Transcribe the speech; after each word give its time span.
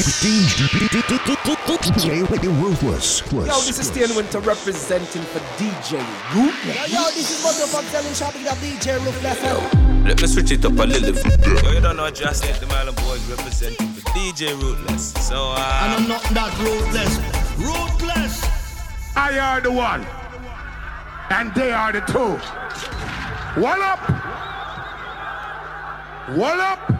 DJ 0.00 0.40
Ruthless. 2.62 3.20
Yo, 3.30 3.42
this 3.44 3.78
is 3.78 3.86
Stan 3.88 4.16
Winter 4.16 4.40
representing 4.40 5.20
for 5.22 5.40
DJ 5.60 5.98
Ruthless. 6.34 6.90
Yo, 6.90 7.04
this 7.10 7.30
is 7.30 7.42
Mother 7.44 7.66
from 7.66 7.84
Selling 7.86 8.14
Shopping 8.14 8.46
at 8.46 8.56
DJ 8.56 8.98
Ruthless. 9.04 9.42
Let 10.06 10.20
me 10.22 10.26
switch 10.26 10.50
it 10.52 10.64
up 10.64 10.72
a 10.72 10.84
little 10.84 11.12
bit. 11.12 11.46
Yo, 11.64 11.70
you 11.72 11.80
don't 11.82 11.98
know 11.98 12.08
just 12.10 12.42
the 12.44 12.66
Marlon 12.66 12.96
Boys 13.04 13.22
representing 13.28 13.88
for 13.88 14.00
DJ 14.12 14.58
Ruthless. 14.58 15.12
So, 15.28 15.36
uh. 15.36 15.80
And 15.84 15.92
I'm 16.02 16.08
not 16.08 16.22
that 16.32 16.58
ruthless. 16.58 17.18
Ruthless. 17.58 18.42
I 19.16 19.38
are 19.38 19.60
the 19.60 19.70
one. 19.70 20.06
And 21.28 21.52
they 21.54 21.72
are 21.72 21.92
the 21.92 22.00
two. 22.00 22.38
One 23.60 23.82
up. 23.82 24.00
One 26.36 26.58
up. 26.58 26.99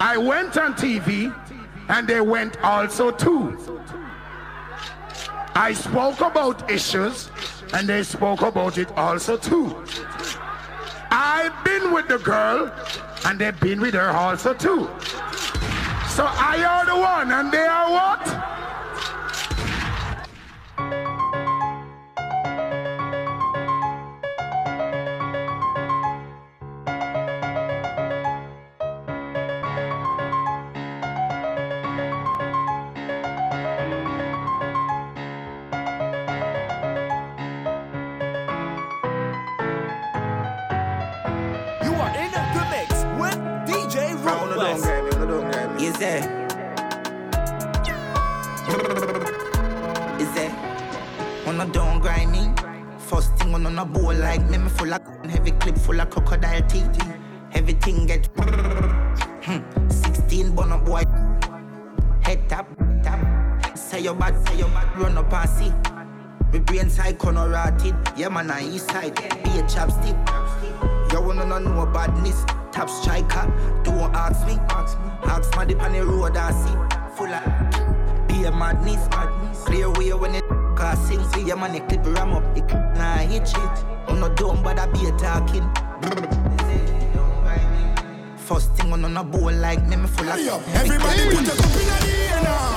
I 0.00 0.16
went 0.16 0.56
on 0.56 0.74
TV 0.74 1.34
and 1.88 2.06
they 2.08 2.20
went 2.20 2.58
also 2.62 3.10
too. 3.10 3.78
I 5.54 5.72
spoke 5.72 6.20
about 6.20 6.70
issues 6.70 7.30
and 7.72 7.88
they 7.88 8.02
spoke 8.02 8.42
about 8.42 8.78
it 8.78 8.90
also 8.96 9.36
too. 9.36 9.84
I've 11.10 11.64
been 11.64 11.92
with 11.92 12.08
the 12.08 12.18
girl 12.18 12.72
and 13.24 13.38
they've 13.38 13.58
been 13.60 13.80
with 13.80 13.94
her 13.94 14.10
also 14.10 14.52
too. 14.54 14.90
So 16.08 16.24
I 16.26 16.64
are 16.64 16.86
the 16.86 16.96
one 16.96 17.32
and 17.32 17.52
they 17.52 17.66
are 17.66 17.90
what? 17.90 18.63
Clip 55.60 55.76
full 55.78 56.00
of 56.00 56.10
crocodile 56.10 56.62
teeth. 56.68 56.98
Everything 57.52 58.06
get 58.06 58.26
hmm. 58.36 59.88
16 59.88 60.54
bun 60.54 60.72
up 60.72 60.84
boy. 60.84 61.02
Head 62.22 62.48
tap, 62.48 62.68
tap. 63.02 63.76
Say 63.76 64.00
your 64.00 64.14
bad, 64.14 64.46
say 64.46 64.58
your 64.58 64.68
bad, 64.68 64.98
run 64.98 65.18
up 65.18 65.32
and 65.32 65.50
see. 65.50 65.72
Me 66.52 66.58
brain 66.60 66.88
side 66.88 67.18
corner 67.18 67.48
rotted. 67.48 67.94
Yeah 68.16 68.28
man, 68.28 68.50
I 68.50 68.64
east 68.64 68.90
side. 68.90 69.14
Be 69.16 69.50
a 69.58 69.62
chapstick. 69.64 70.18
You 71.12 71.20
wanna 71.20 71.46
know 71.46 71.58
no 71.58 71.86
badness. 71.86 72.44
Top 72.72 72.90
striker, 72.90 73.46
don't 73.84 74.14
ask 74.14 74.46
me. 74.46 74.54
Ask 75.24 75.54
my 75.56 75.64
dip 75.64 75.80
on 75.80 75.92
the 75.92 76.04
road 76.04 76.36
I 76.36 76.50
see. 76.52 77.16
Full 77.16 77.32
of 77.32 78.28
be 78.28 78.44
a 78.44 78.50
madness. 78.50 79.06
Clear 79.64 79.90
way 79.90 80.12
when 80.12 80.34
it 80.34 80.44
cause 80.76 80.98
sing. 81.06 81.22
See 81.30 81.42
your 81.46 81.56
money 81.56 81.80
clip 81.80 82.04
ram 82.06 82.32
up. 82.32 82.56
It 82.56 82.66
nah 82.72 83.18
hit 83.18 83.48
shit. 83.48 83.93
I'm 84.08 84.20
not 84.20 84.36
dumb 84.36 84.62
but 84.62 84.78
I 84.78 84.86
be 84.86 85.10
talking. 85.18 85.66
First 88.36 88.74
thing 88.74 88.92
on 88.92 89.04
on 89.04 89.16
a 89.16 89.24
bowl 89.24 89.52
like 89.52 89.86
me, 89.86 89.96
me 89.96 90.06
full 90.06 90.28
of 90.28 90.38
Everybody 90.74 91.22
put 91.24 91.46
your 91.46 91.56
cup 91.56 91.64
in 91.64 91.86
the 91.88 92.12
air 92.12 92.42
now. 92.42 92.73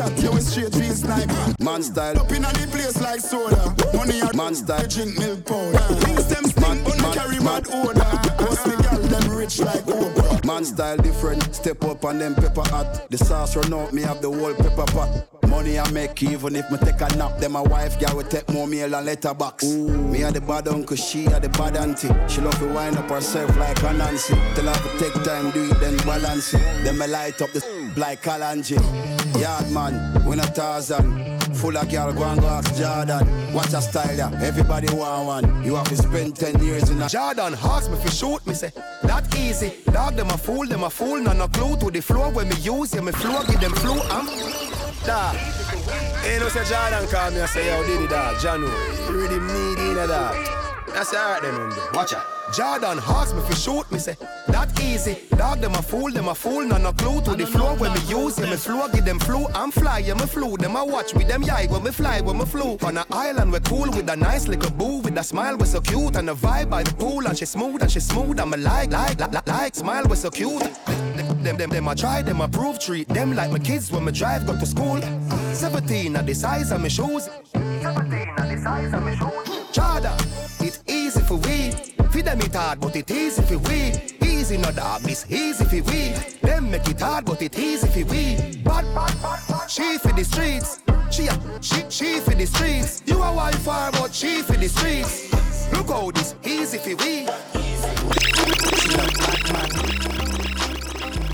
Shot 0.00 0.22
you 0.22 0.32
with 0.32 0.46
straight 0.48 0.74
real 0.76 0.94
sniper. 0.94 1.54
Man 1.60 1.82
style. 1.82 2.18
Up 2.18 2.32
in 2.32 2.42
the 2.42 2.68
place 2.70 3.00
like 3.00 3.20
soda. 3.20 3.74
Money 3.94 4.20
a 4.20 4.34
Man 4.34 4.54
style. 4.54 4.86
drink 4.86 5.18
milk 5.18 5.44
powder. 5.44 5.78
Things 6.04 6.26
them 6.26 6.44
stink, 6.44 7.02
no 7.02 7.12
carry 7.12 7.40
mad 7.40 7.66
odor. 7.72 8.00
Cause 8.38 8.66
me 8.66 8.76
girl 8.84 9.02
them 9.12 9.36
rich 9.36 9.60
like 9.60 9.84
Oprah. 9.84 10.44
Man 10.44 10.64
style 10.64 10.96
different, 10.96 11.54
step 11.54 11.84
up 11.84 12.04
on 12.04 12.18
them 12.18 12.34
pepper 12.34 12.66
hot. 12.72 13.10
The 13.10 13.18
sauce 13.18 13.56
run 13.56 13.72
out, 13.74 13.92
me 13.92 14.02
have 14.02 14.22
the 14.22 14.30
whole 14.30 14.54
pepper 14.54 14.86
pot. 14.92 15.29
Money 15.50 15.80
I 15.80 15.90
make 15.90 16.22
even 16.22 16.54
if 16.54 16.70
me 16.70 16.78
take 16.78 17.00
a 17.00 17.08
nap. 17.16 17.38
Then 17.38 17.52
my 17.52 17.60
wife 17.60 17.98
girl 17.98 18.16
will 18.16 18.24
take 18.24 18.48
more 18.50 18.68
meal 18.68 18.94
and 18.94 19.04
letterbox. 19.04 19.64
Ooh. 19.64 19.88
Me 19.88 20.22
a 20.22 20.30
the 20.30 20.40
bad 20.40 20.68
uncle, 20.68 20.96
she 20.96 21.26
a 21.26 21.40
the 21.40 21.48
bad 21.48 21.76
auntie. 21.76 22.08
She 22.28 22.40
love 22.40 22.58
to 22.60 22.72
wind 22.72 22.96
up 22.96 23.10
herself 23.10 23.54
like 23.58 23.82
a 23.82 23.92
Nancy. 23.92 24.34
Tell 24.54 24.66
her 24.66 24.74
to 24.74 24.98
take 24.98 25.24
time, 25.24 25.50
do 25.50 25.68
it 25.68 25.80
then 25.80 25.96
balance 25.98 26.54
it. 26.54 26.60
Then 26.84 26.98
me 26.98 27.08
light 27.08 27.42
up 27.42 27.50
the 27.52 27.60
like 27.96 28.22
Kalanji. 28.22 28.78
Yard 29.40 29.70
man, 29.72 30.24
when 30.24 30.38
a 30.38 30.46
Tarzan. 30.46 31.40
Full 31.54 31.76
of 31.76 31.90
girl, 31.90 32.12
go 32.12 32.22
and 32.22 32.40
go 32.40 32.46
ask 32.46 32.74
Jordan. 32.76 33.52
Watch 33.52 33.72
a 33.74 33.82
style 33.82 34.16
ya, 34.16 34.30
everybody 34.40 34.86
want 34.94 35.26
one. 35.26 35.64
You 35.64 35.74
have 35.74 35.88
to 35.88 35.96
spend 35.96 36.36
10 36.36 36.64
years 36.64 36.88
in 36.90 37.02
a 37.02 37.08
Jordan 37.08 37.54
ask 37.54 37.90
me 37.90 37.96
for 37.98 38.10
shoot 38.10 38.46
me 38.46 38.54
say 38.54 38.70
that 39.02 39.34
easy. 39.36 39.72
Dog 39.92 40.14
them 40.14 40.30
a 40.30 40.38
fool, 40.38 40.66
them 40.66 40.84
a 40.84 40.90
fool, 40.90 41.18
none 41.18 41.38
no 41.38 41.48
clue 41.48 41.76
to 41.78 41.90
the 41.90 42.00
floor 42.00 42.30
when 42.30 42.48
me 42.48 42.56
use 42.56 42.94
yeah 42.94 43.00
me 43.00 43.12
floor 43.12 43.42
give 43.44 43.60
them 43.60 43.72
flu. 43.72 44.00
I'm 44.10 44.69
dog. 45.04 45.34
Ain't 46.24 46.26
eh, 46.26 46.38
no 46.38 46.48
say 46.48 46.64
Jordan 46.64 47.08
call 47.08 47.30
me 47.30 47.40
and 47.40 47.48
say 47.48 47.66
yo 47.66 47.84
Diddy 47.86 48.06
dog, 48.06 48.36
Janu, 48.36 48.68
you 49.08 49.14
really 49.14 49.40
mean 49.40 49.78
in 49.90 49.98
a 49.98 50.06
dog. 50.06 50.36
That's 50.92 51.14
alright 51.14 51.42
then, 51.42 51.54
man. 51.54 51.72
Watch 51.94 52.14
out. 52.14 52.26
Jordan 52.52 52.98
ask 53.06 53.34
me 53.34 53.42
for 53.42 53.54
shoot 53.54 53.90
me 53.92 53.98
say 53.98 54.16
that 54.48 54.68
easy. 54.82 55.16
Dog 55.36 55.60
them 55.60 55.74
a 55.74 55.82
fool, 55.82 56.10
them 56.10 56.28
a 56.28 56.34
fool, 56.34 56.64
none 56.64 56.82
no 56.82 56.92
clue 56.92 57.20
to 57.22 57.36
the 57.36 57.46
floor 57.46 57.76
when 57.76 57.92
me 57.92 58.00
use 58.08 58.38
yeah 58.38 58.50
me 58.50 58.56
floor 58.56 58.88
give 58.88 59.04
them 59.04 59.20
flu. 59.20 59.46
I'm 59.54 59.70
fly, 59.70 60.00
yeah 60.00 60.14
me 60.14 60.26
flew. 60.26 60.56
Them 60.56 60.74
a 60.74 60.84
watch 60.84 61.14
me, 61.14 61.24
them 61.24 61.42
yai 61.44 61.66
when 61.68 61.84
me 61.84 61.92
fly, 61.92 62.20
when 62.20 62.38
me 62.38 62.44
flew. 62.44 62.76
On 62.82 62.96
a 62.96 63.06
island 63.12 63.52
we 63.52 63.60
cool 63.60 63.88
with 63.90 64.10
a 64.10 64.16
nice 64.16 64.48
little 64.48 64.70
boo 64.72 64.98
with 64.98 65.16
a 65.16 65.22
smile 65.22 65.56
we're 65.56 65.66
so 65.66 65.80
cute 65.80 66.16
and 66.16 66.28
a 66.28 66.34
vibe 66.34 66.70
by 66.70 66.82
the 66.82 66.92
pool 66.94 67.26
and 67.26 67.38
she 67.38 67.44
smooth 67.44 67.82
and 67.82 67.90
she 67.90 68.00
smooth. 68.00 68.40
I'm 68.40 68.52
a 68.52 68.56
like, 68.56 68.90
like, 68.90 69.20
like, 69.20 69.32
like, 69.32 69.46
like 69.48 69.74
smile 69.76 70.04
we're 70.08 70.16
so 70.16 70.30
cute. 70.30 70.62
Them, 71.42 71.56
them, 71.56 71.70
them, 71.70 71.88
I 71.88 71.94
try, 71.94 72.20
them 72.20 72.42
I 72.42 72.48
prove, 72.48 72.78
treat 72.78 73.08
them 73.08 73.34
like 73.34 73.50
my 73.50 73.58
kids 73.58 73.90
when 73.90 74.04
me 74.04 74.12
drive, 74.12 74.46
go 74.46 74.58
to 74.58 74.66
school. 74.66 75.00
17 75.54 76.14
at 76.14 76.26
the 76.26 76.34
size 76.34 76.70
of 76.70 76.82
my 76.82 76.88
shoes. 76.88 77.30
17 77.54 78.12
at 78.12 78.36
the 78.36 78.60
size 78.62 78.92
of 78.92 79.02
my 79.02 79.14
shoes. 79.16 79.66
Chada, 79.72 80.14
it 80.60 80.82
easy 80.86 81.20
for 81.20 81.36
we. 81.36 81.70
Feed 82.10 82.26
them 82.26 82.40
it 82.42 82.54
hard, 82.54 82.80
but 82.80 82.94
it 82.94 83.10
easy 83.10 83.40
for 83.40 83.56
we. 83.56 83.92
Easy 84.22 84.58
not 84.58 84.76
dog, 84.76 85.00
this 85.00 85.24
easy 85.30 85.64
for 85.64 85.82
we. 85.90 86.12
Them 86.42 86.70
make 86.70 86.86
it 86.86 87.00
hard, 87.00 87.24
but 87.24 87.40
it 87.40 87.58
easy 87.58 87.86
for 87.88 88.10
we. 88.10 88.36
Bad, 88.62 88.84
bad, 88.94 89.22
bad, 89.22 89.40
bad. 89.48 89.70
She 89.70 89.96
for 89.96 90.12
the 90.12 90.24
streets. 90.24 90.80
She, 91.10 91.26
a, 91.26 91.62
she, 91.62 91.84
she 91.88 92.20
for 92.20 92.34
the 92.34 92.44
streets. 92.44 93.02
You 93.06 93.22
a 93.22 93.34
wife 93.34 93.58
for, 93.60 93.90
but 93.92 94.14
she 94.14 94.42
for 94.42 94.58
the 94.58 94.68
streets. 94.68 95.32
Look 95.72 95.88
how 95.88 96.10
this 96.10 96.34
easy 96.44 96.76
for 96.76 96.96
we. 96.96 97.26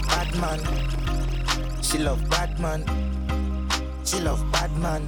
Bad 0.07 0.35
man. 0.41 0.61
She 1.83 1.99
love 1.99 2.29
bad 2.31 2.59
man. 2.59 2.85
She 4.05 4.21
love 4.21 4.43
bad 4.53 4.71
man. 4.79 5.07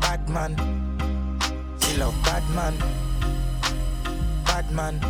Bad 0.00 0.28
man. 0.28 0.56
She 1.80 1.96
love 1.96 2.14
bad 2.24 2.48
man. 2.50 2.74
Bad 4.44 4.70
man. 4.72 5.00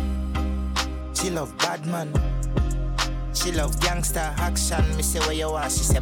She 1.13 1.29
love 1.29 1.57
bad 1.57 1.85
man. 1.85 2.11
She 3.33 3.51
love 3.51 3.79
gangster 3.81 4.33
action. 4.37 4.83
Me 4.95 5.03
say 5.03 5.19
where 5.21 5.33
you 5.33 5.49
are. 5.49 5.69
She 5.69 5.83
say 5.83 5.99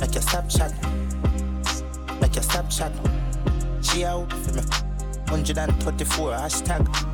like 0.00 0.14
your 0.14 0.22
Snapchat. 0.22 0.72
Like 2.20 2.34
your 2.34 2.44
Snapchat. 2.44 2.92
She 3.84 4.04
out 4.04 4.32
for 4.32 4.52
me. 4.52 4.62
124 5.30 6.30
hashtag. 6.32 7.13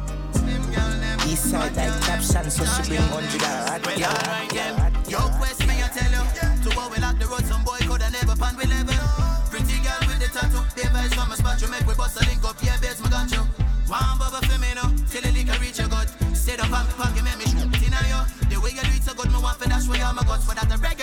East 1.30 1.50
side 1.50 1.76
like 1.76 2.00
caption, 2.02 2.50
so 2.50 2.64
she 2.64 2.82
bring 2.88 3.06
100 3.10 3.42
hot 3.68 3.82
girl. 3.82 4.90
Yo, 5.08 5.20
quest 5.38 5.66
me, 5.66 5.82
I 5.82 5.88
tell 5.88 6.10
you. 6.10 6.24
To 6.62 6.68
go 6.74 6.88
we 6.90 6.98
lock 6.98 7.18
the 7.18 7.26
road, 7.26 7.44
some 7.46 7.64
boy 7.64 7.78
coulda 7.86 8.10
never 8.10 8.36
pan 8.36 8.56
we 8.56 8.66
level. 8.66 8.94
Pretty 9.50 9.78
girl 9.80 10.00
with 10.06 10.20
the 10.20 10.28
tattoo. 10.28 10.62
Device 10.76 11.14
from 11.14 11.30
a 11.32 11.36
spot, 11.36 11.60
you 11.62 11.68
make 11.68 11.86
we 11.86 11.94
bust 11.94 12.20
a 12.20 12.26
link 12.26 12.44
up. 12.44 12.56
Yeah, 12.62 12.76
base, 12.82 13.00
my 13.00 13.10
got 13.10 13.30
you. 13.30 13.46
One 13.86 14.18
bubble 14.18 14.42
for 14.42 14.58
me 14.58 14.74
now, 14.74 14.90
till 15.06 15.22
the 15.22 15.30
liquor 15.32 15.58
reach 15.62 15.78
your 15.78 15.88
gut. 15.88 16.10
Sit 16.34 16.60
up 16.60 16.70
on 16.70 16.86
me 16.86 16.92
pocket, 16.94 17.22
make 17.22 17.38
me 17.38 17.46
shoot 17.46 17.70
it 17.70 17.82
in 17.82 17.94
you. 18.10 18.22
The 18.50 18.58
way 18.58 18.74
you 18.74 18.82
do 18.82 18.90
it 18.90 19.02
so 19.02 19.14
good, 19.14 19.30
me 19.30 19.38
want 19.38 19.58
for 19.58 19.68
dash 19.68 19.86
where 19.86 20.04
all 20.04 20.14
my 20.14 20.22
guts. 20.26 20.44
For 20.46 20.54
that 20.54 20.66
a 20.66 20.76
regular 20.78 20.99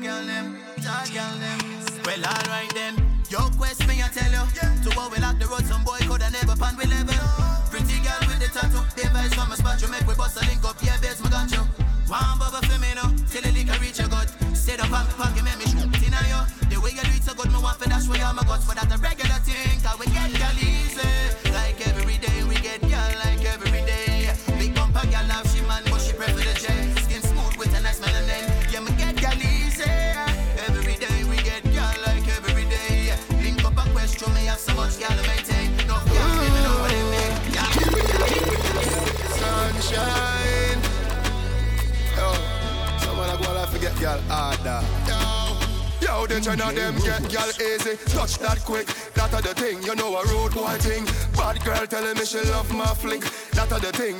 girl 0.00 0.24
them, 0.24 0.56
tall 0.82 1.06
girl 1.12 1.36
them. 1.38 1.58
Well, 2.06 2.24
alright 2.24 2.59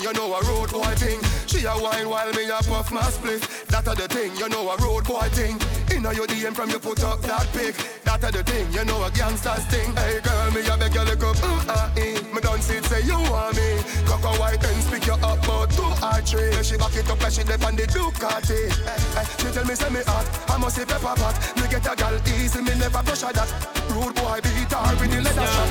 you 0.03 0.13
know 0.13 0.33
a 0.35 0.41
road 0.45 0.71
boy 0.73 0.95
thing. 0.97 1.21
She 1.47 1.65
a 1.67 1.75
wine 1.77 2.09
while 2.09 2.33
me 2.33 2.49
a 2.49 2.59
puff 2.65 2.91
my 2.93 3.03
split. 3.11 3.43
That 3.69 3.87
are 3.89 3.95
the 3.95 4.09
thing, 4.09 4.35
you 4.37 4.49
know 4.49 4.71
a 4.71 4.77
road 4.79 5.05
boy 5.05 5.29
thing. 5.37 5.61
Inna 5.93 6.13
your 6.15 6.27
DM 6.27 6.55
from 6.55 6.71
you 6.71 6.79
put 6.79 7.03
up 7.05 7.21
that 7.23 7.47
pic. 7.53 7.75
That 8.05 8.25
are 8.25 8.33
the 8.33 8.43
thing, 8.43 8.73
you 8.73 8.85
know 8.85 9.03
a 9.05 9.11
gangster's 9.11 9.65
thing. 9.67 9.95
Hey 9.97 10.21
girl, 10.23 10.51
me 10.53 10.61
a 10.67 10.77
beg 10.77 10.95
you 10.95 11.05
look 11.05 11.25
up, 11.25 11.37
mm 11.37 11.65
ah 11.69 11.93
eh. 11.97 12.21
Me 12.33 12.41
done 12.41 12.63
see 12.63 12.77
it 12.77 12.85
say 12.85 13.03
you 13.03 13.19
want 13.29 13.57
me. 13.57 13.83
Coco 14.07 14.33
white 14.41 14.63
and 14.65 14.83
speak 14.83 15.07
you 15.07 15.15
up 15.15 15.43
about 15.45 15.71
two 15.71 15.85
or 15.85 16.21
three. 16.23 16.63
She 16.63 16.77
back 16.77 16.97
it 16.97 17.11
up 17.11 17.21
like 17.23 17.33
she 17.33 17.45
left 17.45 17.65
on 17.65 17.77
the 17.77 17.85
Ducati. 17.85 18.71
Hey, 18.71 19.01
hey, 19.17 19.27
she 19.39 19.49
tell 19.53 19.65
me 19.65 19.75
say 19.75 19.91
me 19.91 20.01
hot, 20.07 20.27
I 20.49 20.57
must 20.57 20.77
say 20.77 20.85
pepper 20.85 21.15
pot. 21.19 21.37
Me 21.57 21.69
get 21.69 21.87
a 21.87 21.95
gal 21.97 22.17
easy, 22.27 22.63
me 22.63 22.75
never 22.79 23.03
her 23.05 23.33
that. 23.33 23.51
Rude 23.91 24.15
boy 24.15 24.41
beat 24.43 24.73
her 24.73 24.97
with 24.97 25.11
the 25.11 25.21
leather 25.21 25.47
shot. 25.47 25.71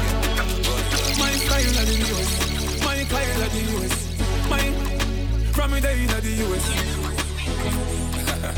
My 1.17 1.31
style 1.39 1.77
of 1.81 1.85
the 1.87 1.95
US, 2.13 2.83
my 2.83 3.03
style 3.03 3.41
of 3.43 3.51
the 3.51 3.85
US, 3.85 4.08
from 5.59 5.71
me 5.71 5.81
day 5.81 6.03
in 6.03 6.07
the 6.07 6.33
US. 6.45 6.65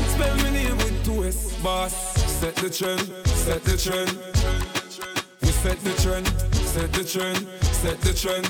Spell 0.14 0.36
me 0.36 0.50
name 0.52 0.76
with 0.76 1.04
two 1.04 1.24
S. 1.24 1.52
Boss, 1.60 1.92
set 2.40 2.54
the 2.54 2.70
trend, 2.70 3.00
set 3.26 3.64
the 3.64 3.76
trend. 3.76 4.10
We 5.42 5.48
set 5.48 5.78
the 5.80 5.94
trend, 6.00 6.28
set 6.54 6.92
the 6.92 7.02
trend, 7.02 7.38
set 7.82 8.00
the 8.02 8.12
trend. 8.14 8.46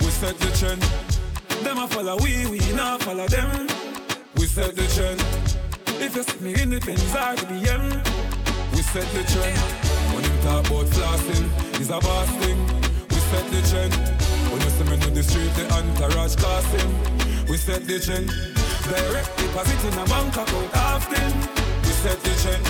We 0.00 0.10
set 0.10 0.36
the 0.40 0.50
trend. 0.58 0.82
Them 1.62 1.78
a 1.78 1.86
follow 1.86 2.16
we, 2.16 2.46
we 2.46 2.58
not 2.72 3.02
follow 3.04 3.28
them. 3.28 3.68
We 4.34 4.46
set 4.46 4.74
the 4.74 4.88
trend. 4.96 5.20
If 6.02 6.16
you 6.16 6.24
see 6.24 6.40
me 6.40 6.60
in 6.60 6.70
the 6.70 6.80
Benz 6.80 7.14
or 7.14 7.36
the 7.36 7.46
BM, 7.52 8.02
we 8.74 8.82
set 8.82 9.06
the 9.14 9.22
trend. 9.32 9.58
When 10.12 10.24
you 10.24 10.42
talk 10.42 10.66
about 10.66 10.86
flossing, 10.86 11.46
it's 11.80 11.90
a 11.90 12.00
boss 12.00 12.30
thing. 12.42 12.58
We 13.10 13.20
set 13.30 13.46
the 13.52 13.62
trend. 13.70 14.11
When 14.52 14.60
you 14.60 14.68
see 14.68 14.84
me 14.84 15.00
in 15.08 15.14
the 15.14 15.22
street, 15.22 15.48
the 15.56 15.64
entourage 15.72 16.36
casting. 16.36 16.92
We 17.48 17.56
set 17.56 17.86
the 17.86 17.98
trend. 17.98 18.28
Direct 18.84 19.32
deposit 19.38 19.80
in 19.88 19.96
a 19.96 20.04
bank 20.04 20.36
account 20.36 20.76
often. 20.76 21.32
We 21.80 21.92
set 22.04 22.20
the 22.20 22.32
trend. 22.44 22.60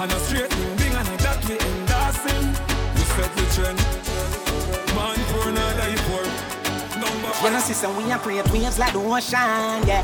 And 0.00 0.10
a 0.10 0.18
straight 0.24 0.48
moving 0.56 0.94
and 0.96 1.08
a 1.08 1.16
that 1.20 1.44
we 1.44 1.60
endorsing. 1.60 2.48
We 2.96 3.04
set 3.12 3.30
the 3.36 3.44
trend. 3.52 3.78
Man 4.96 5.20
poor, 5.28 5.52
not 5.52 5.76
die. 5.76 5.98
Number 6.98 7.30
You 7.44 7.50
know, 7.50 7.60
sister, 7.60 7.90
we 7.90 8.10
are 8.10 8.18
create 8.18 8.50
waves 8.50 8.78
like 8.78 8.94
the 8.94 8.98
ocean, 8.98 9.86
yeah. 9.86 10.02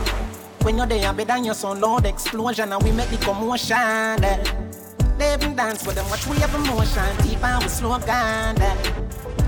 When 0.62 0.76
you're 0.76 0.86
there, 0.86 1.12
better 1.12 1.24
than 1.24 1.44
your 1.44 1.54
sound 1.54 1.80
loud 1.80 2.04
explosion, 2.06 2.72
and 2.72 2.82
we 2.82 2.92
make 2.92 3.08
the 3.08 3.16
commotion, 3.16 3.76
yeah. 3.76 4.44
They 5.18 5.34
even 5.34 5.56
dance 5.56 5.86
with 5.86 5.96
them, 5.96 6.08
watch 6.10 6.26
we 6.26 6.36
have 6.36 6.54
emotion, 6.54 7.16
deep 7.22 7.42
and 7.42 7.62
we 7.62 7.68
slow 7.68 7.98
down, 7.98 8.56
yeah. 8.56 8.76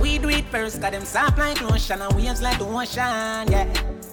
We 0.07 0.19
do 0.19 0.29
it 0.29 0.45
first, 0.55 0.81
got 0.81 0.93
them 0.93 1.05
soft 1.05 1.37
like 1.37 1.61
lotion, 1.61 2.01
and 2.01 2.15
waves 2.15 2.41
like 2.41 2.61
the 2.61 2.65
ocean, 2.65 3.51
yeah. 3.51 3.67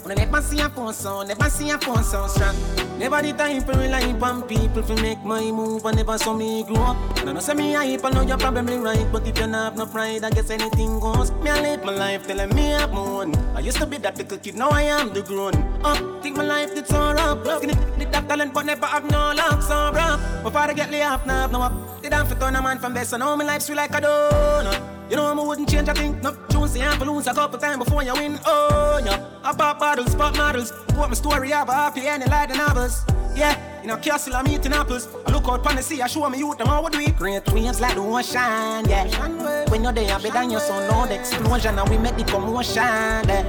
I 0.10 0.16
never 0.16 0.42
see 0.42 0.60
a 0.60 0.68
phone 0.68 0.92
never 1.28 1.50
see 1.52 1.70
a 1.70 1.78
phone 1.78 2.04
sound 2.04 2.32
strong. 2.32 2.58
Never 2.98 3.22
the 3.22 3.32
time 3.34 3.62
for 3.62 3.78
rely 3.78 4.10
on 4.10 4.42
people 4.42 4.82
to 4.82 4.96
make 5.04 5.24
my 5.24 5.52
move, 5.52 5.86
and 5.86 5.96
never 5.96 6.18
saw 6.18 6.34
me 6.34 6.64
grow 6.64 6.82
up. 6.82 6.98
I 7.20 7.32
know 7.32 7.40
say 7.40 7.54
me 7.54 7.76
I 7.76 7.96
know 8.10 8.22
you're 8.22 8.40
probably 8.40 8.78
right, 8.80 9.06
but 9.12 9.22
if 9.22 9.38
you 9.38 9.46
don't 9.46 9.54
have 9.54 9.78
no 9.78 9.86
pride, 9.86 10.24
I 10.24 10.32
guess 10.32 10.50
anything 10.50 11.00
goes. 11.00 11.30
Me 11.44 11.52
I 11.52 11.62
live 11.62 11.86
my 11.86 11.94
life 11.94 12.26
telling 12.26 12.56
me 12.56 12.74
I'm 12.74 12.98
on. 12.98 13.36
I 13.56 13.60
used 13.60 13.78
to 13.78 13.86
be 13.86 13.98
that 13.98 14.18
little 14.18 14.40
kid, 14.40 14.56
now 14.56 14.70
I 14.70 14.82
am 14.82 15.14
the 15.14 15.22
grown 15.22 15.54
up. 15.86 16.24
Think 16.24 16.38
my 16.38 16.44
life 16.44 16.74
did 16.74 16.88
so 16.88 17.14
rough. 17.14 17.46
Skinny, 17.58 17.76
did 18.00 18.12
that 18.12 18.28
talent, 18.28 18.52
but 18.52 18.66
never 18.66 18.88
have 18.88 19.06
no 19.12 19.32
luck, 19.38 19.62
so 19.62 19.92
bro. 19.94 20.18
Before 20.42 20.62
I 20.62 20.74
get 20.74 20.90
laid 20.90 21.04
off, 21.04 21.24
now 21.28 21.42
have 21.42 21.52
no 21.52 21.62
up. 21.62 22.02
Did 22.02 22.14
I 22.14 22.26
fit 22.26 22.42
on 22.42 22.56
a 22.56 22.62
man 22.64 22.80
from 22.80 22.96
best, 22.96 23.14
I 23.14 23.18
know 23.18 23.38
my 23.38 23.46
life's 23.46 23.66
sweet 23.66 23.76
like 23.76 23.92
a 23.92 24.02
donut. 24.02 24.93
You 25.10 25.18
know 25.18 25.26
i'm 25.26 25.46
wouldn't 25.46 25.70
change 25.70 25.88
a 25.90 25.94
thing. 25.94 26.20
No 26.22 26.34
tunes, 26.50 26.76
you 26.76 26.82
have 26.82 26.98
to 27.00 27.06
lose 27.06 27.28
a 27.28 27.34
couple 27.34 27.60
times 27.60 27.84
before 27.84 28.04
you 28.04 28.14
win. 28.14 28.40
Oh, 28.46 29.02
yeah. 29.06 29.24
I 29.44 29.54
pop 29.54 29.80
bottles, 29.80 30.16
pop 30.16 30.36
models. 30.36 30.72
Put 30.88 31.10
my 31.10 31.14
story 31.14 31.54
up, 31.54 31.70
happy 31.70 32.08
ending 32.08 32.30
like 32.30 32.50
the 32.50 32.58
novels. 32.58 33.04
Yeah, 33.36 33.58
in 33.82 33.90
a 33.90 33.98
castle, 33.98 34.36
I'm 34.36 34.48
eating 34.48 34.74
apples. 34.74 35.08
I 35.26 35.32
look 35.32 35.48
out 35.48 35.66
on 35.66 35.76
the 35.76 35.82
sea, 35.82 36.02
I 36.02 36.08
show 36.08 36.30
me 36.30 36.38
youth, 36.38 36.58
them 36.58 36.68
how 36.68 36.84
would 36.84 36.96
we 36.96 37.08
Great 37.12 37.52
waves 37.52 37.82
like 37.82 37.96
the 37.96 38.02
ocean, 38.02 38.88
yeah. 38.88 39.70
When 39.70 39.84
you're 39.84 39.92
there, 39.92 40.20
better 40.20 40.32
than 40.32 40.52
your 40.52 40.60
son, 40.60 40.88
loud 40.90 41.12
explosion, 41.12 41.80
and 41.80 41.90
we 41.90 41.98
make 41.98 42.16
the 42.16 42.24
commotion, 42.24 42.84
yeah. 42.84 43.44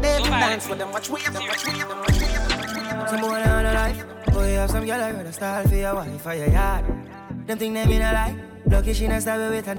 They 0.00 0.18
even 0.18 0.30
dance 0.30 0.68
with 0.68 0.78
them, 0.78 0.92
watch 0.92 1.10
waves, 1.10 1.30
them, 1.30 1.42
watch 1.46 1.66
waves, 1.66 1.78
them, 1.78 1.98
watch 1.98 2.20
waves, 2.20 2.48
them, 2.48 2.58
watch 2.58 2.74
waves. 2.74 3.10
Some 3.10 3.20
boy 3.20 3.42
on 3.42 3.66
a 3.66 3.74
life. 3.74 4.04
Boy, 4.32 4.52
you 4.52 4.58
have 4.58 4.70
some 4.70 4.86
girl 4.86 5.00
I 5.00 5.10
rather 5.10 5.32
style 5.32 5.66
for 5.66 5.74
your 5.74 5.94
wife 5.94 6.26
or 6.26 6.34
your 6.34 6.48
yard. 6.48 6.84
Them 7.46 7.58
think 7.58 7.74
they 7.74 7.86
mean 7.86 8.02
a 8.02 8.12
lie. 8.12 8.36
Lucky 8.66 8.94
she 8.94 9.08
not 9.08 9.22
stab 9.22 9.50
with 9.50 9.66
her. 9.66 9.78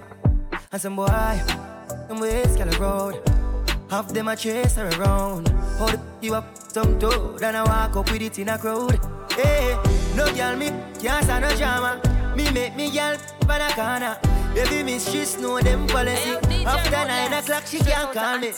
And 0.74 0.82
some 0.82 0.96
boy, 0.96 1.06
them 2.08 2.22
ways 2.22 2.56
girl 2.56 2.70
road. 2.80 3.30
Half 3.90 4.14
them 4.14 4.30
a 4.30 4.38
chase 4.38 4.76
her 4.76 4.88
around. 5.02 5.50
Hold 5.78 6.00
you 6.22 6.34
up 6.36 6.46
some 6.72 6.98
toad 6.98 7.44
and 7.44 7.58
I 7.58 7.64
walk 7.64 7.98
up 7.98 8.10
with 8.10 8.22
it 8.22 8.40
in 8.40 8.48
a 8.48 8.58
crowd. 8.58 8.98
Hey, 9.34 9.78
no 10.16 10.34
girl 10.34 10.56
me 10.56 10.70
can't 11.02 11.26
stand 11.26 11.44
no 11.44 11.54
drama. 11.58 12.02
Me 12.38 12.50
make 12.52 12.78
me 12.78 12.90
girl 12.90 13.18
for 13.18 13.60
the 13.60 13.70
corner. 13.76 14.18
Baby 14.56 14.84
miss 14.84 15.12
she 15.12 15.42
know 15.42 15.60
them 15.60 15.88
policy. 15.88 16.38
After 16.66 17.06
nine 17.06 17.34
o'clock 17.34 17.64
she 17.66 17.80
can't 17.80 18.14
call 18.14 18.40
me. 18.40 18.54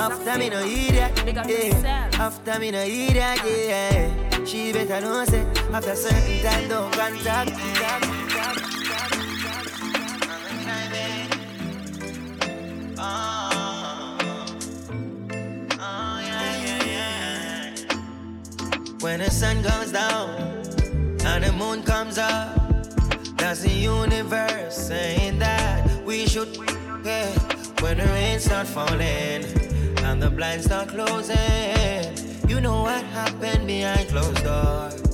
After 0.00 0.38
me 0.38 0.48
no 0.48 0.60
idiot, 0.64 1.12
yeah. 1.46 2.08
After 2.14 2.58
me 2.58 2.70
no 2.70 2.80
idiot, 2.80 3.40
yeah. 3.44 4.44
She 4.46 4.72
better 4.72 5.02
know 5.02 5.26
say 5.26 5.44
after 5.70 5.94
certain 5.94 6.42
time 6.42 6.68
don't 6.70 6.90
contact. 6.94 8.19
Uh-huh. 13.00 14.46
Oh, 15.80 16.16
when 19.00 19.20
the 19.20 19.30
sun 19.30 19.62
goes 19.62 19.92
down 19.92 20.28
and 21.24 21.44
the 21.44 21.52
moon 21.52 21.82
comes 21.82 22.18
up, 22.18 22.56
that's 23.36 23.62
the 23.62 23.70
universe 23.70 24.76
saying 24.76 25.38
that 25.38 26.04
we 26.04 26.26
should 26.26 26.56
yeah. 27.04 27.32
When 27.80 27.96
the 27.96 28.04
rain 28.04 28.38
start 28.38 28.66
falling 28.66 29.44
and 30.04 30.22
the 30.22 30.30
blinds 30.30 30.66
start 30.66 30.88
closing, 30.88 31.38
you 32.46 32.60
know 32.60 32.82
what 32.82 33.02
happened 33.04 33.66
behind 33.66 34.08
closed 34.10 34.44
doors. 34.44 35.09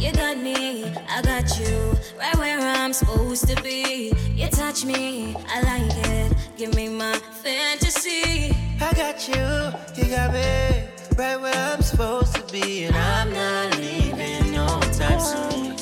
Baby, 0.00 0.06
you 0.06 0.12
got 0.12 0.38
me, 0.38 0.84
I 1.08 1.22
got 1.22 1.58
you, 1.58 1.94
right 2.18 2.34
where 2.36 2.58
I'm 2.58 2.92
supposed 2.92 3.46
to 3.48 3.62
be. 3.62 4.12
You 4.34 4.48
touch 4.48 4.84
me, 4.84 5.36
I 5.46 5.60
like 5.62 5.92
it. 6.08 6.32
Give 6.56 6.74
me 6.74 6.88
my 6.88 7.14
fantasy. 7.42 8.54
I 8.80 8.92
got 8.94 9.28
you, 9.28 10.02
you 10.02 10.10
got 10.10 10.32
me, 10.32 10.88
right 11.16 11.38
where 11.38 11.54
I'm 11.54 11.82
supposed 11.82 12.34
to 12.34 12.52
be, 12.52 12.84
and 12.84 12.96
I'm 12.96 13.30
not 13.32 13.78
leaving 13.78 14.52
no 14.52 14.80
time 14.92 15.20
soon. 15.20 15.76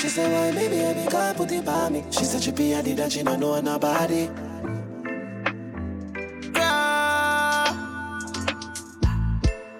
She 0.00 0.08
said, 0.08 0.32
why 0.32 0.52
maybe 0.52 0.82
I 0.82 0.94
be 0.94 1.10
can't 1.10 1.36
put 1.36 1.52
it 1.52 1.64
by 1.64 1.90
me. 1.90 2.04
She 2.10 2.24
said 2.24 2.42
she 2.42 2.52
be 2.52 2.72
a 2.72 2.82
did 2.82 2.96
that 2.96 3.12
she 3.12 3.22
don't 3.22 3.40
know 3.40 3.60
nobody. 3.60 4.28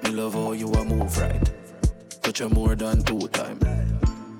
Me 0.02 0.10
love 0.10 0.34
how 0.34 0.52
you 0.52 0.70
a 0.72 0.84
move 0.84 1.18
right. 1.18 1.55
Touch 2.36 2.50
her 2.50 2.54
more 2.54 2.74
than 2.74 3.02
two 3.02 3.28
time. 3.28 3.58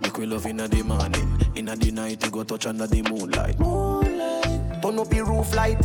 Make 0.02 0.18
we 0.18 0.26
love 0.26 0.44
inna 0.44 0.68
the 0.68 0.82
morning. 0.82 1.40
Inna 1.54 1.74
the 1.76 1.90
night 1.90 2.22
you 2.22 2.30
go 2.30 2.44
touch 2.44 2.66
under 2.66 2.86
the 2.86 3.00
moonlight. 3.00 3.58
Moonlight. 3.58 4.82
Turn 4.82 4.98
up 4.98 5.08
the 5.08 5.24
roof 5.24 5.54
light. 5.54 5.80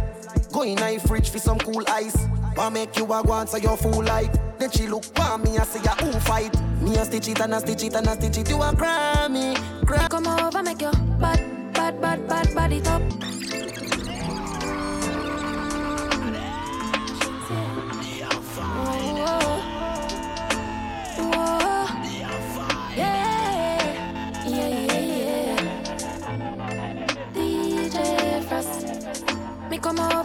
Go 0.52 0.64
in 0.64 0.78
a 0.80 1.00
fridge 1.00 1.30
for 1.30 1.40
some 1.40 1.58
cool 1.60 1.86
ice. 1.88 2.18
Wa 2.58 2.70
make 2.70 2.98
you 2.98 3.06
a 3.06 3.24
go 3.24 3.32
answer 3.32 3.60
your 3.60 3.78
full 3.78 4.04
light. 4.04 4.38
Then 4.60 4.72
she 4.72 4.88
look 4.88 5.06
for 5.06 5.38
me 5.38 5.56
and 5.56 5.66
say, 5.66 5.80
"Ya 5.84 5.96
who 6.02 6.12
fight?" 6.20 6.54
Me 6.82 6.98
a 6.98 7.06
stitch 7.06 7.30
it 7.30 7.40
and 7.40 7.54
a 7.54 7.62
stitch 7.62 7.86
it 7.86 7.96
and 7.96 8.08
a 8.08 8.14
stitch 8.16 8.40
it. 8.40 8.50
You 8.50 8.58
a 8.58 8.74
Grammy, 8.74 9.56
Grammy. 9.86 10.10
Come 10.10 10.28
over, 10.28 10.62
make 10.64 10.82
your 10.82 10.92
bad, 11.18 11.40
bad, 11.72 12.02
bad, 12.02 12.28
bad 12.28 12.54
body 12.54 12.82
top. 12.82 13.02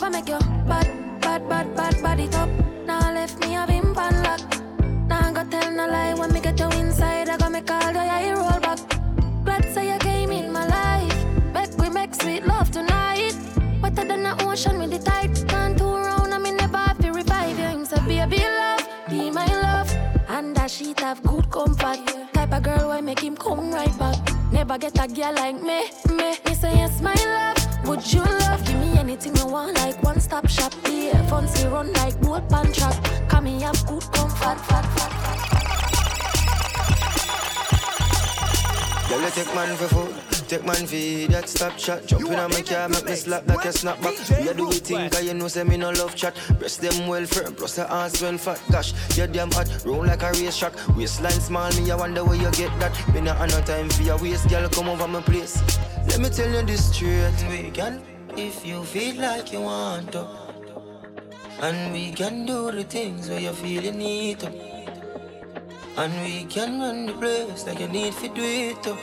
Over, 0.06 0.16
make 0.16 0.28
your 0.28 0.38
bad, 0.66 1.20
bad, 1.20 1.48
bad, 1.48 1.76
bad 1.76 2.02
body 2.02 2.28
top. 2.28 2.48
Now 2.86 3.12
left 3.12 3.38
me 3.40 3.56
a 3.56 3.66
bim 3.66 3.94
pan 3.94 4.22
lock. 4.22 4.40
Now 5.08 5.28
I 5.28 5.32
go 5.32 5.44
tell 5.50 5.70
no 5.72 5.86
lie 5.86 6.14
when 6.14 6.32
me 6.32 6.40
get 6.40 6.58
you 6.58 6.68
inside. 6.70 7.28
I 7.28 7.36
go 7.36 7.48
make 7.48 7.70
all 7.70 7.92
the 7.92 8.00
I 8.00 8.32
roll 8.32 8.60
back. 8.60 8.78
Glad 9.44 9.64
say 9.72 9.92
you 9.92 9.98
came 9.98 10.30
in 10.30 10.52
my 10.52 10.66
life. 10.66 11.24
Make 11.52 11.76
we 11.78 11.88
make 11.88 12.14
sweet 12.14 12.46
love 12.46 12.70
tonight. 12.70 13.34
Wetter 13.82 14.04
than 14.04 14.22
the 14.22 14.44
ocean 14.44 14.78
with 14.78 14.90
the 14.90 14.98
tide. 14.98 15.34
Turn 15.48 15.80
around, 15.80 16.32
I 16.32 16.38
mean 16.38 16.56
never 16.56 16.78
have 16.78 16.98
to 16.98 17.12
revive 17.12 17.58
you. 17.58 17.64
Him 17.64 17.84
say 17.84 18.00
baby 18.06 18.38
love, 18.38 18.88
be 19.08 19.30
my 19.30 19.46
love. 19.46 19.90
And 20.28 20.54
that 20.56 20.70
sheet 20.70 21.00
have 21.00 21.22
good 21.22 21.50
comfort. 21.50 21.98
Type 22.32 22.52
of 22.52 22.62
girl 22.62 22.88
why 22.88 23.00
make 23.00 23.20
him 23.20 23.36
come 23.36 23.72
right 23.72 23.96
back. 23.98 24.16
Never 24.52 24.78
get 24.78 24.98
a 25.02 25.08
girl 25.08 25.34
like 25.34 25.60
me, 25.60 25.90
me. 26.10 26.38
Me 26.46 26.54
say 26.54 26.74
yes, 26.76 27.00
my 27.00 27.14
love. 27.14 27.88
Would 27.88 28.12
you 28.12 28.22
love? 28.22 28.64
Give 28.64 28.78
me 28.78 28.95
anything 29.16 29.36
you 29.36 29.46
want, 29.52 29.74
like 29.76 30.02
one 30.02 30.20
stop 30.20 30.48
shop. 30.48 30.72
Yeah, 30.88 31.26
fancy 31.28 31.66
run 31.68 31.92
like 31.94 32.20
boat 32.20 32.48
pan 32.48 32.72
track. 32.72 33.28
Come 33.28 33.46
here, 33.46 33.60
have 33.60 33.86
good 33.86 34.02
comfort, 34.12 34.58
fat, 34.60 34.60
fat, 34.66 34.84
fat. 34.94 35.12
Girl, 39.08 39.20
you 39.22 39.30
take 39.30 39.54
man 39.54 39.76
for 39.76 39.88
food, 39.88 40.14
take 40.48 40.64
man 40.64 40.86
for 40.86 41.32
that 41.32 41.48
stop 41.48 41.78
shot. 41.78 42.04
Jump 42.06 42.26
in 42.26 42.34
on 42.34 42.50
my 42.50 42.60
car, 42.62 42.88
make 42.88 43.06
me 43.06 43.14
slap 43.14 43.46
like 43.46 43.64
a 43.64 43.68
snapback. 43.68 44.44
You 44.44 44.52
do 44.52 44.70
it 44.70 44.84
think, 44.84 45.12
cause 45.12 45.24
you 45.24 45.34
know 45.34 45.48
say 45.48 45.64
me 45.64 45.76
no 45.76 45.90
love 45.90 46.14
chat. 46.14 46.34
Breast 46.58 46.80
them 46.82 47.06
well 47.06 47.24
firm, 47.24 47.54
plus 47.54 47.76
the 47.76 47.90
ass 47.90 48.20
well 48.20 48.36
fat. 48.36 48.60
Gosh, 48.70 48.92
you 49.16 49.26
damn 49.26 49.50
hot, 49.52 49.68
roll 49.86 50.04
like 50.04 50.22
a 50.22 50.32
race 50.32 50.58
track. 50.58 50.74
Waistline 50.96 51.40
small, 51.40 51.70
me 51.72 51.90
I 51.90 51.94
wonder 51.94 52.24
where 52.24 52.36
you 52.36 52.50
get 52.52 52.78
that. 52.80 53.14
Me 53.14 53.20
not 53.20 53.38
have 53.38 53.50
no 53.50 53.60
time 53.62 53.88
for 53.88 54.02
your 54.02 54.18
waist, 54.18 54.48
girl, 54.48 54.68
come 54.68 54.88
over 54.88 55.08
my 55.08 55.20
place. 55.22 55.62
Let 56.08 56.20
me 56.20 56.28
tell 56.28 56.50
you 56.50 56.62
this 56.66 56.92
straight. 56.92 57.32
We 57.48 57.70
can, 57.70 58.02
if 58.36 58.66
you 58.66 58.84
feel 58.84 59.16
like 59.16 59.52
you 59.52 59.60
want 59.62 60.12
to. 60.12 60.26
And 61.60 61.92
we 61.92 62.12
can 62.12 62.44
do 62.44 62.70
the 62.70 62.84
things 62.84 63.30
where 63.30 63.40
you 63.40 63.52
feel 63.52 63.82
you 63.82 63.92
need 63.92 64.40
to. 64.40 64.52
And 65.96 66.12
we 66.22 66.44
can 66.44 66.80
run 66.80 67.06
the 67.06 67.12
place 67.14 67.66
like 67.66 67.80
you 67.80 67.88
need 67.88 68.12
to 68.14 68.28
do 68.28 68.42
it 68.42 68.82
to. 68.82 68.96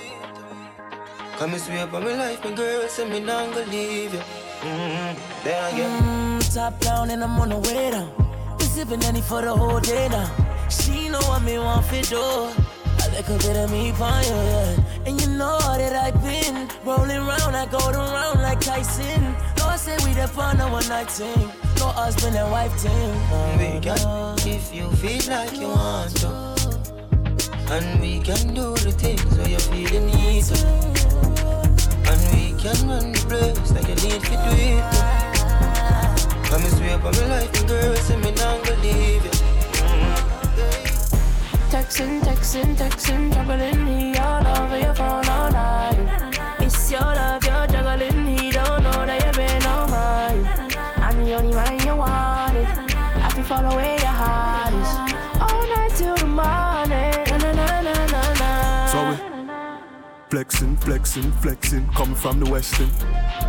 Come 1.38 1.54
and 1.54 1.62
sweep 1.62 1.92
on 1.94 2.04
my 2.04 2.14
life, 2.14 2.44
my 2.44 2.52
girl, 2.52 2.88
say 2.88 3.10
me 3.10 3.20
not 3.20 3.54
gonna 3.54 3.66
leave 3.72 4.14
you. 4.14 4.20
Mm-hmm. 4.20 5.44
Then 5.44 5.74
again. 5.74 6.04
Mm, 6.04 6.54
top 6.54 6.80
down 6.80 7.10
and 7.10 7.24
I'm 7.24 7.40
on 7.40 7.50
the 7.50 7.58
way 7.58 7.92
down. 7.92 8.12
We 8.60 8.66
sipping 8.66 9.04
any 9.04 9.22
for 9.22 9.42
the 9.42 9.56
whole 9.56 9.80
day 9.80 10.10
now. 10.10 10.30
She 10.70 11.10
know 11.10 11.20
what 11.22 11.42
me 11.42 11.58
want 11.58 11.86
for 11.86 12.02
do. 12.02 12.73
A 13.04 13.10
little 13.12 13.38
bit 13.38 13.58
of 13.58 13.70
me 13.72 13.92
for 13.92 14.06
you, 14.28 14.38
yeah. 14.52 15.06
And 15.06 15.22
you 15.22 15.28
know 15.28 15.60
that 15.60 15.94
I've 15.94 16.22
been 16.24 16.70
rolling 16.86 17.26
round, 17.28 17.56
I 17.56 17.66
go 17.66 17.80
around 17.90 18.42
like 18.42 18.62
Tyson. 18.62 19.36
No, 19.58 19.66
I 19.68 19.76
say 19.76 19.98
we 20.06 20.14
the 20.14 20.28
fun 20.28 20.60
of 20.62 20.72
one 20.72 20.88
night 20.88 21.12
thing. 21.12 21.52
No 21.80 21.88
husband 21.88 22.36
and 22.36 22.50
wife 22.52 22.74
thing. 22.80 23.14
Oh, 23.32 23.58
we 23.60 23.80
can, 23.82 24.00
if 24.48 24.74
you 24.74 24.90
feel 25.02 25.24
like 25.30 25.54
you 25.60 25.68
want 25.68 26.16
to. 26.18 26.30
And 27.72 28.00
we 28.00 28.20
can 28.20 28.54
do 28.54 28.74
the 28.76 28.92
things 28.92 29.38
where 29.38 29.50
you 29.50 29.60
feel 29.60 29.90
the 29.90 30.00
need 30.00 30.44
to. 30.46 30.58
And 32.10 32.22
we 32.34 32.54
can 32.62 32.78
run 32.88 33.12
the 33.12 33.20
place 33.28 33.72
like 33.72 33.88
you 33.90 33.96
need 34.08 34.22
to 34.22 34.36
do 34.46 34.52
it. 34.72 34.84
Too. 34.94 35.14
Come 36.50 36.64
and 36.64 36.74
sweep 36.78 37.04
on 37.04 37.12
my 37.12 37.26
life, 37.28 37.52
my 37.54 37.68
girl, 37.68 37.96
say 37.96 38.16
me 38.18 38.32
not 38.32 38.64
gonna 38.64 38.82
leave 38.82 39.26
you. 39.26 39.32
Texting, 41.74 42.22
texting, 42.54 42.76
texting, 42.76 43.34
juggling, 43.34 43.88
he 43.88 44.16
all 44.20 44.46
over 44.46 44.78
your 44.78 44.94
phone 44.94 45.28
all 45.28 45.52
night. 45.52 45.98
It's 46.60 46.92
your 46.92 47.02
love, 47.02 47.44
you're 47.44 47.66
juggling, 47.66 48.28
he 48.38 48.52
don't 48.52 48.84
know 48.84 49.06
that 49.08 49.26
you've 49.26 49.36
been 49.36 49.66
on 49.66 49.90
mine. 49.90 50.76
I'm 50.98 51.26
the 51.26 51.34
only 51.34 51.56
man 51.56 51.80
you 51.80 51.96
wanted. 51.96 52.68
I 52.96 53.30
can 53.34 53.44
follow 53.44 53.76
where 53.76 53.98
your 53.98 54.06
heart 54.06 54.72
is. 54.72 55.14
All 55.42 55.68
night 55.76 55.92
till 55.96 56.16
the 56.16 56.28
morning. 56.28 57.42
Na 57.42 57.54
na 57.54 57.82
na 57.82 58.06
na 58.06 58.34
na. 58.34 58.86
So 58.86 59.10
we 59.10 59.18
flexing, 60.30 60.78
flexing, 60.78 61.32
flexing, 61.42 61.88
coming 61.96 62.16
from 62.16 62.40
the 62.40 62.52
western. 62.52 62.92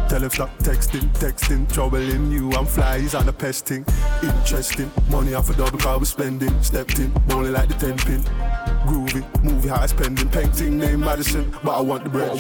Tell 0.09 0.23
him 0.23 0.31
stop 0.31 0.57
texting, 0.61 1.13
texting, 1.19 1.71
troubling 1.71 2.31
you. 2.31 2.53
I'm 2.53 2.65
flies 2.65 3.15
on 3.15 3.27
the 3.27 3.35
pesting. 3.35 3.85
Interesting, 4.23 4.91
money 5.11 5.35
off 5.35 5.51
a 5.51 5.55
double 5.55 5.79
car 5.79 5.99
we 5.99 6.07
spending. 6.07 6.63
Stepped 6.63 6.99
in, 6.99 7.11
bowling 7.29 7.53
like 7.53 7.69
the 7.69 7.75
10 7.75 7.99
pin. 7.99 8.54
Groovy, 8.87 9.43
movie 9.43 9.69
high 9.69 9.87
spending. 9.87 10.29
Painting 10.29 10.79
name 10.79 11.01
Madison, 11.01 11.53
but 11.63 11.77
I 11.79 11.81
want 11.81 12.05
the 12.05 12.11
bread. 12.11 12.37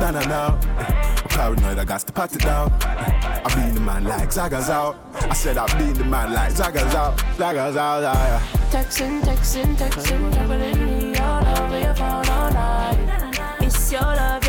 Nah, 0.00 0.10
nah. 0.10 0.58
I'm 0.58 1.28
paranoid, 1.28 1.78
I 1.78 1.84
got 1.84 2.00
to 2.00 2.12
pat 2.12 2.34
it 2.34 2.42
down. 2.42 2.72
I 2.82 3.54
been 3.54 3.74
the 3.74 3.80
man 3.80 4.04
like 4.04 4.30
Zaga's 4.30 4.70
out. 4.70 4.96
I 5.14 5.34
said 5.34 5.58
I 5.58 5.66
been 5.78 5.94
the 5.94 6.04
man 6.04 6.32
like 6.32 6.52
Zaga's 6.52 6.94
out. 6.94 7.18
Zaga's 7.36 7.76
out, 7.76 8.02
yeah. 8.02 8.40
Texting, 8.70 9.20
texting, 9.22 9.76
texting, 9.76 10.32
juggling, 10.34 11.00
he 11.00 11.16
all 11.18 11.46
over 11.58 11.80
your 11.80 11.94
phone 11.94 12.28
all 12.28 12.50
night. 12.52 13.58
It's 13.60 13.92
your 13.92 14.02
love, 14.02 14.39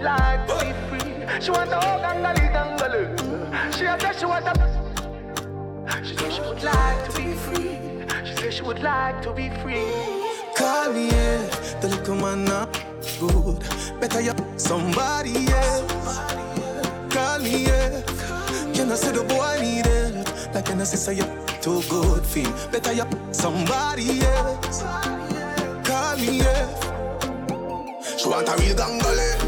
like 0.00 0.46
to 0.46 0.54
be 0.64 0.72
free. 0.88 1.40
She 1.40 1.50
want 1.50 1.70
a 1.70 1.76
oh, 1.76 2.00
gangali 2.02 2.46
gangalu. 2.54 3.02
She 3.72 3.84
said 3.84 4.16
she 4.18 4.26
want 4.26 4.46
a. 4.46 4.54
She 6.04 6.16
said 6.16 6.32
she 6.32 6.40
would 6.40 6.62
like 6.62 7.04
to 7.08 7.16
be 7.16 7.32
free. 7.34 7.78
She 8.24 8.34
said 8.36 8.54
she 8.54 8.62
would 8.62 8.80
like 8.80 9.22
to 9.22 9.32
be 9.32 9.50
free. 9.62 9.84
Call 10.56 10.92
me, 10.92 11.08
yeah. 11.08 11.78
The 11.80 11.88
little 11.88 12.16
man 12.16 12.44
not 12.44 12.72
good. 13.18 13.58
Better 14.00 14.20
you 14.20 14.34
somebody 14.56 15.46
else. 15.52 16.18
Call 17.10 17.38
me, 17.40 17.64
yeah. 17.66 18.02
Can 18.74 18.90
I 18.92 18.94
say 18.94 19.12
the 19.12 19.24
boy 19.24 19.58
need 19.60 19.86
help? 19.86 20.54
Like 20.54 20.64
can 20.66 20.80
I 20.80 20.84
say 20.84 21.14
you 21.14 21.24
too 21.60 21.82
good 21.88 22.24
feel? 22.24 22.50
Better 22.70 22.92
you 22.92 23.06
somebody 23.32 24.22
else. 24.22 24.82
Call 25.84 26.16
me, 26.16 26.38
yeah. 26.38 26.66
She 28.16 28.28
want 28.28 28.48
a 28.48 28.56
real 28.56 28.76
gangale. 28.76 29.39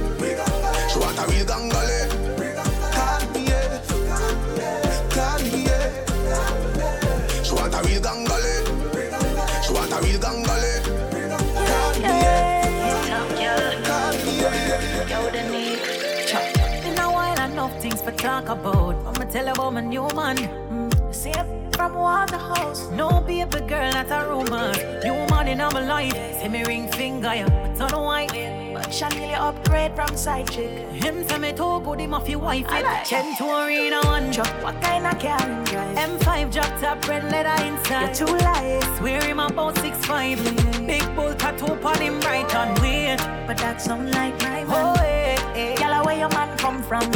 Talk 18.45 18.59
about. 18.59 18.95
I'ma 19.07 19.31
tell 19.31 19.47
you 19.47 19.53
about 19.53 19.75
my 19.75 19.81
new 19.81 20.09
man. 20.15 20.37
Mm. 20.37 21.15
See 21.15 21.31
it 21.31 21.77
from 21.77 21.95
Waterhouse. 21.95 22.91
No 22.91 23.21
baby 23.21 23.61
girl, 23.67 23.93
not 23.93 24.11
a 24.11 24.29
rumor. 24.29 24.73
New 25.05 25.27
man 25.31 25.49
in 25.49 25.59
my 25.59 25.81
life. 25.87 26.41
See 26.41 26.49
me 26.49 26.65
ring 26.65 26.89
finger, 26.93 27.35
yeah. 27.35 27.77
But 27.79 27.91
don't 27.91 28.05
white. 28.05 28.33
But 28.75 28.93
Chanel 28.93 29.43
upgrade 29.43 29.95
from 29.95 30.17
side 30.17 30.51
chick. 30.51 30.89
Him 30.91 31.27
say 31.29 31.39
me 31.39 31.53
too 31.53 31.81
good, 31.85 32.01
him 32.01 32.15
off 32.15 32.29
your 32.29 32.41
wife. 32.41 32.67
I 32.69 32.83
like 32.83 33.05
Chen 33.05 33.37
to 33.37 33.45
arena 33.45 34.01
one 34.05 34.33
truck. 34.33 34.53
What 34.63 34.81
kind 34.81 35.07
of 35.07 35.19
car 35.19 35.41
him 35.41 35.65
drive? 35.65 35.97
M5 35.97 36.53
drop 36.53 36.81
top 36.81 37.09
red 37.09 37.25
leather 37.31 37.65
inside. 37.65 38.19
You're 38.19 38.27
too 38.27 38.37
light. 38.45 38.97
Swear 38.99 39.23
him 39.25 39.41
about 39.41 39.79
six 39.79 39.97
five. 40.07 40.39
Mm. 40.39 40.87
Big 40.87 41.17
bull 41.17 41.35
tattoo 41.35 41.73
on 41.73 42.01
him 42.01 42.21
right 42.21 42.55
on 42.55 42.81
weird. 42.81 43.19
But 43.47 43.59
that 43.59 43.81
sound 43.81 44.11
like 44.13 44.41
my 44.43 44.65
man. 44.65 44.67
Oh, 44.69 44.95
eh, 45.01 45.37
hey, 45.55 45.75
hey. 45.75 45.81
Yalla, 45.81 46.05
where 46.05 46.19
your 46.19 46.29
man 46.31 46.57
come 46.59 46.83
from? 46.83 47.11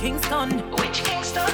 Kingston. 0.00 0.50
Which 0.80 1.04
Kingston? 1.04 1.52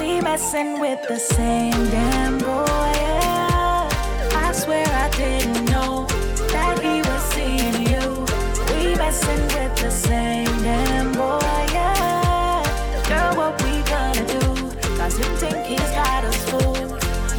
We 0.00 0.22
messing 0.22 0.80
with 0.80 1.06
the 1.06 1.18
same 1.18 1.90
damn 1.90 2.38
boy. 2.38 2.64
Yeah. 2.96 3.88
I 4.34 4.52
swear 4.52 4.86
I 4.86 5.10
didn't 5.10 5.66
know 5.66 6.06
that 6.50 6.78
he 6.80 7.02
was 7.02 7.22
seeing 7.34 7.76
you. 7.92 8.24
We 8.72 8.94
messing 8.94 9.42
with 9.52 9.76
the 9.76 9.90
same 9.90 10.46
damn 10.62 11.12
boy. 11.12 11.40
Yeah. 11.76 12.62
Girl, 13.06 13.36
what 13.36 13.62
we 13.64 13.82
gonna 13.82 14.26
do? 14.26 14.96
Cause 14.96 15.18
him 15.18 15.36
think 15.36 15.66
he's 15.66 15.90
got 15.90 16.24
us 16.24 16.36
fooled. 16.48 16.92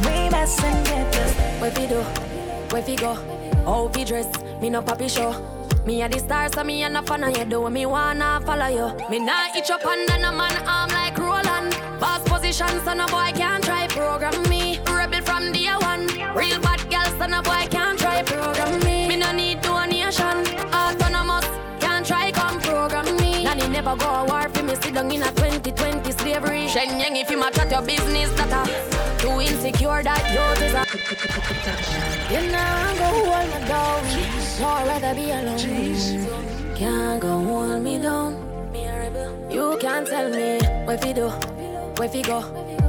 We 0.06 0.30
messing 0.30 0.78
with 0.90 1.10
the, 1.10 1.26
the 1.58 1.70
fi 1.72 1.86
do, 1.88 2.02
where 2.70 2.82
fi 2.82 2.94
go, 2.94 3.14
how 3.64 3.88
fi 3.88 4.04
dress, 4.04 4.28
me 4.60 4.70
no 4.70 4.80
papi 4.80 5.10
show. 5.10 5.63
Me 5.86 6.00
a 6.00 6.08
the 6.08 6.18
star, 6.18 6.48
so 6.50 6.64
me 6.64 6.82
a 6.82 6.88
no 6.88 7.02
fan 7.02 7.24
of 7.24 7.36
you. 7.36 7.44
Do 7.44 7.68
me 7.68 7.84
wanna 7.84 8.40
follow 8.46 8.68
you. 8.68 8.88
Me 9.10 9.18
nah 9.18 9.54
itch 9.54 9.70
up 9.70 9.84
under 9.84 10.18
no 10.18 10.32
man 10.32 10.56
arm 10.66 10.88
like 10.90 11.18
Roland. 11.18 11.76
Boss 12.00 12.22
position, 12.26 12.80
so 12.84 12.94
no 12.94 13.06
boy 13.06 13.30
can't 13.36 13.62
try 13.62 13.86
program 13.88 14.42
me. 14.48 14.80
Rebel 14.86 15.20
from 15.20 15.52
day 15.52 15.68
one. 15.82 16.06
Real 16.34 16.58
bad 16.60 16.80
girl, 16.88 17.04
so 17.18 17.26
no 17.26 17.42
boy 17.42 17.66
can't 17.70 17.98
try 17.98 18.22
program 18.22 18.80
me. 18.80 19.08
Me 19.08 19.16
no 19.16 19.30
need 19.32 19.60
donation. 19.60 20.46
Autonomous, 20.72 21.46
can't 21.80 22.06
try 22.06 22.30
come 22.30 22.58
program 22.60 23.04
me. 23.16 23.44
Nanny 23.44 23.68
never 23.68 23.94
go 23.94 24.06
a 24.06 24.24
war 24.24 24.48
for 24.48 24.62
me. 24.62 24.76
Sit 24.76 24.94
down 24.94 25.10
in 25.12 25.22
a 25.22 25.30
2020 25.32 26.12
slavery. 26.12 26.66
Shenyang 26.66 27.20
if 27.20 27.30
you 27.30 27.38
match 27.38 27.58
at 27.58 27.70
your 27.70 27.82
business, 27.82 28.30
that 28.38 28.50
a 28.50 28.93
too 29.24 29.40
insecure 29.40 30.02
that 30.02 30.22
you 30.34 30.44
is 30.64 30.74
a. 30.76 30.84
You 32.32 32.40
know 32.52 32.94
go 33.00 33.08
hold 33.24 33.48
me 33.52 33.58
down. 33.68 34.02
No, 34.60 34.68
I'd 34.68 34.86
rather 34.86 35.14
be 35.18 35.30
alone. 35.30 36.76
Can't 36.76 37.20
go 37.22 37.32
hold 37.44 37.82
me 37.82 37.98
down. 37.98 38.32
You 39.50 39.78
can't 39.80 40.06
tell 40.06 40.28
me 40.28 40.58
what 40.84 41.00
fi 41.00 41.12
do, 41.12 41.28
what 41.96 42.12
fi 42.12 42.22
go, 42.22 42.40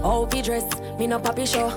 how 0.02 0.26
fi 0.26 0.42
dress. 0.42 0.66
Me 1.00 1.08
no 1.08 1.20
papi 1.20 1.48
show. 1.48 1.70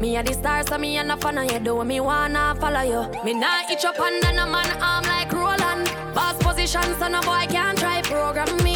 Me 0.00 0.16
a 0.16 0.22
the 0.22 0.34
star, 0.34 0.62
so 0.66 0.76
me 0.76 0.98
a 0.98 1.04
no 1.04 1.16
fan 1.16 1.38
of 1.38 1.50
you. 1.50 1.58
Do 1.60 1.84
me 1.84 2.00
wanna 2.00 2.54
follow 2.60 2.82
you. 2.82 3.02
Me 3.24 3.32
nah 3.32 3.70
itch 3.70 3.84
up 3.84 3.98
under 3.98 4.32
no 4.32 4.44
man 4.46 4.70
arm 4.82 5.04
like 5.04 5.32
Roland. 5.32 5.86
Boss 6.14 6.36
position, 6.42 6.88
so 6.98 7.08
no 7.08 7.20
boy 7.22 7.46
can't 7.48 7.78
try 7.78 8.02
program 8.02 8.52
me. 8.64 8.71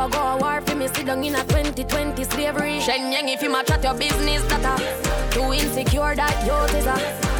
Never 0.00 0.12
go 0.12 0.26
a 0.26 0.36
war 0.38 0.60
for 0.62 0.74
me. 0.74 0.88
Sit 0.88 1.06
down 1.06 1.22
in 1.24 1.34
a 1.34 1.42
2020 1.44 2.24
slavery. 2.24 2.78
Shenyang 2.80 3.32
if 3.32 3.42
you 3.42 3.50
match 3.50 3.70
at 3.70 3.82
your 3.82 3.94
business, 3.94 4.42
that 4.44 4.64
a 4.64 5.34
too 5.34 5.52
insecure 5.52 6.14
that 6.14 6.36
you 6.46 6.78
is 6.78 6.86
a. 6.86 6.96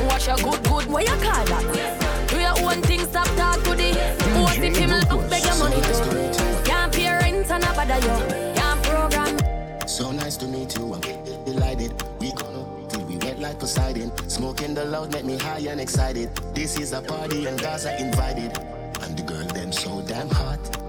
Wash 0.06 0.26
your 0.26 0.36
good 0.36 0.62
good, 0.68 0.86
what 0.86 1.06
you 1.06 1.14
call 1.24 1.44
that? 1.46 2.28
Do 2.28 2.36
your 2.38 2.70
own 2.70 2.82
thing, 2.82 3.00
stop 3.00 3.28
talk 3.36 3.62
to 3.64 3.74
the. 3.74 3.92
What 4.40 4.58
if 4.58 4.76
him 4.76 4.90
look 4.90 5.30
beg 5.30 5.44
your 5.44 5.56
money 5.58 5.80
too? 5.80 6.64
Can't 6.64 6.92
pay 6.92 7.10
rent 7.10 7.50
and 7.50 7.64
a 7.64 7.72
bother 7.72 7.98
you. 8.06 8.16
Can't 8.54 8.82
program. 8.82 9.88
So 9.88 10.12
nice 10.12 10.36
to 10.38 10.46
meet 10.46 10.76
you, 10.76 10.94
I'm 10.94 11.00
delighted. 11.44 11.92
We 12.20 12.32
gonna 12.32 12.64
till 12.88 13.04
we 13.06 13.16
wet 13.18 13.38
like 13.38 13.58
Poseidon. 13.58 14.12
Smoking 14.28 14.74
the 14.74 14.84
loud 14.84 15.12
make 15.12 15.24
me 15.24 15.38
high 15.38 15.64
and 15.68 15.80
excited. 15.80 16.30
This 16.54 16.78
is 16.78 16.92
a 16.92 17.00
party 17.00 17.46
and 17.46 17.60
guys 17.60 17.86
are 17.86 17.96
invited. 17.96 18.56
And 19.02 19.16
the 19.16 19.22
girl 19.22 19.46
them 19.46 19.72
so 19.72 20.02
damn 20.02 20.28
hot. 20.28 20.79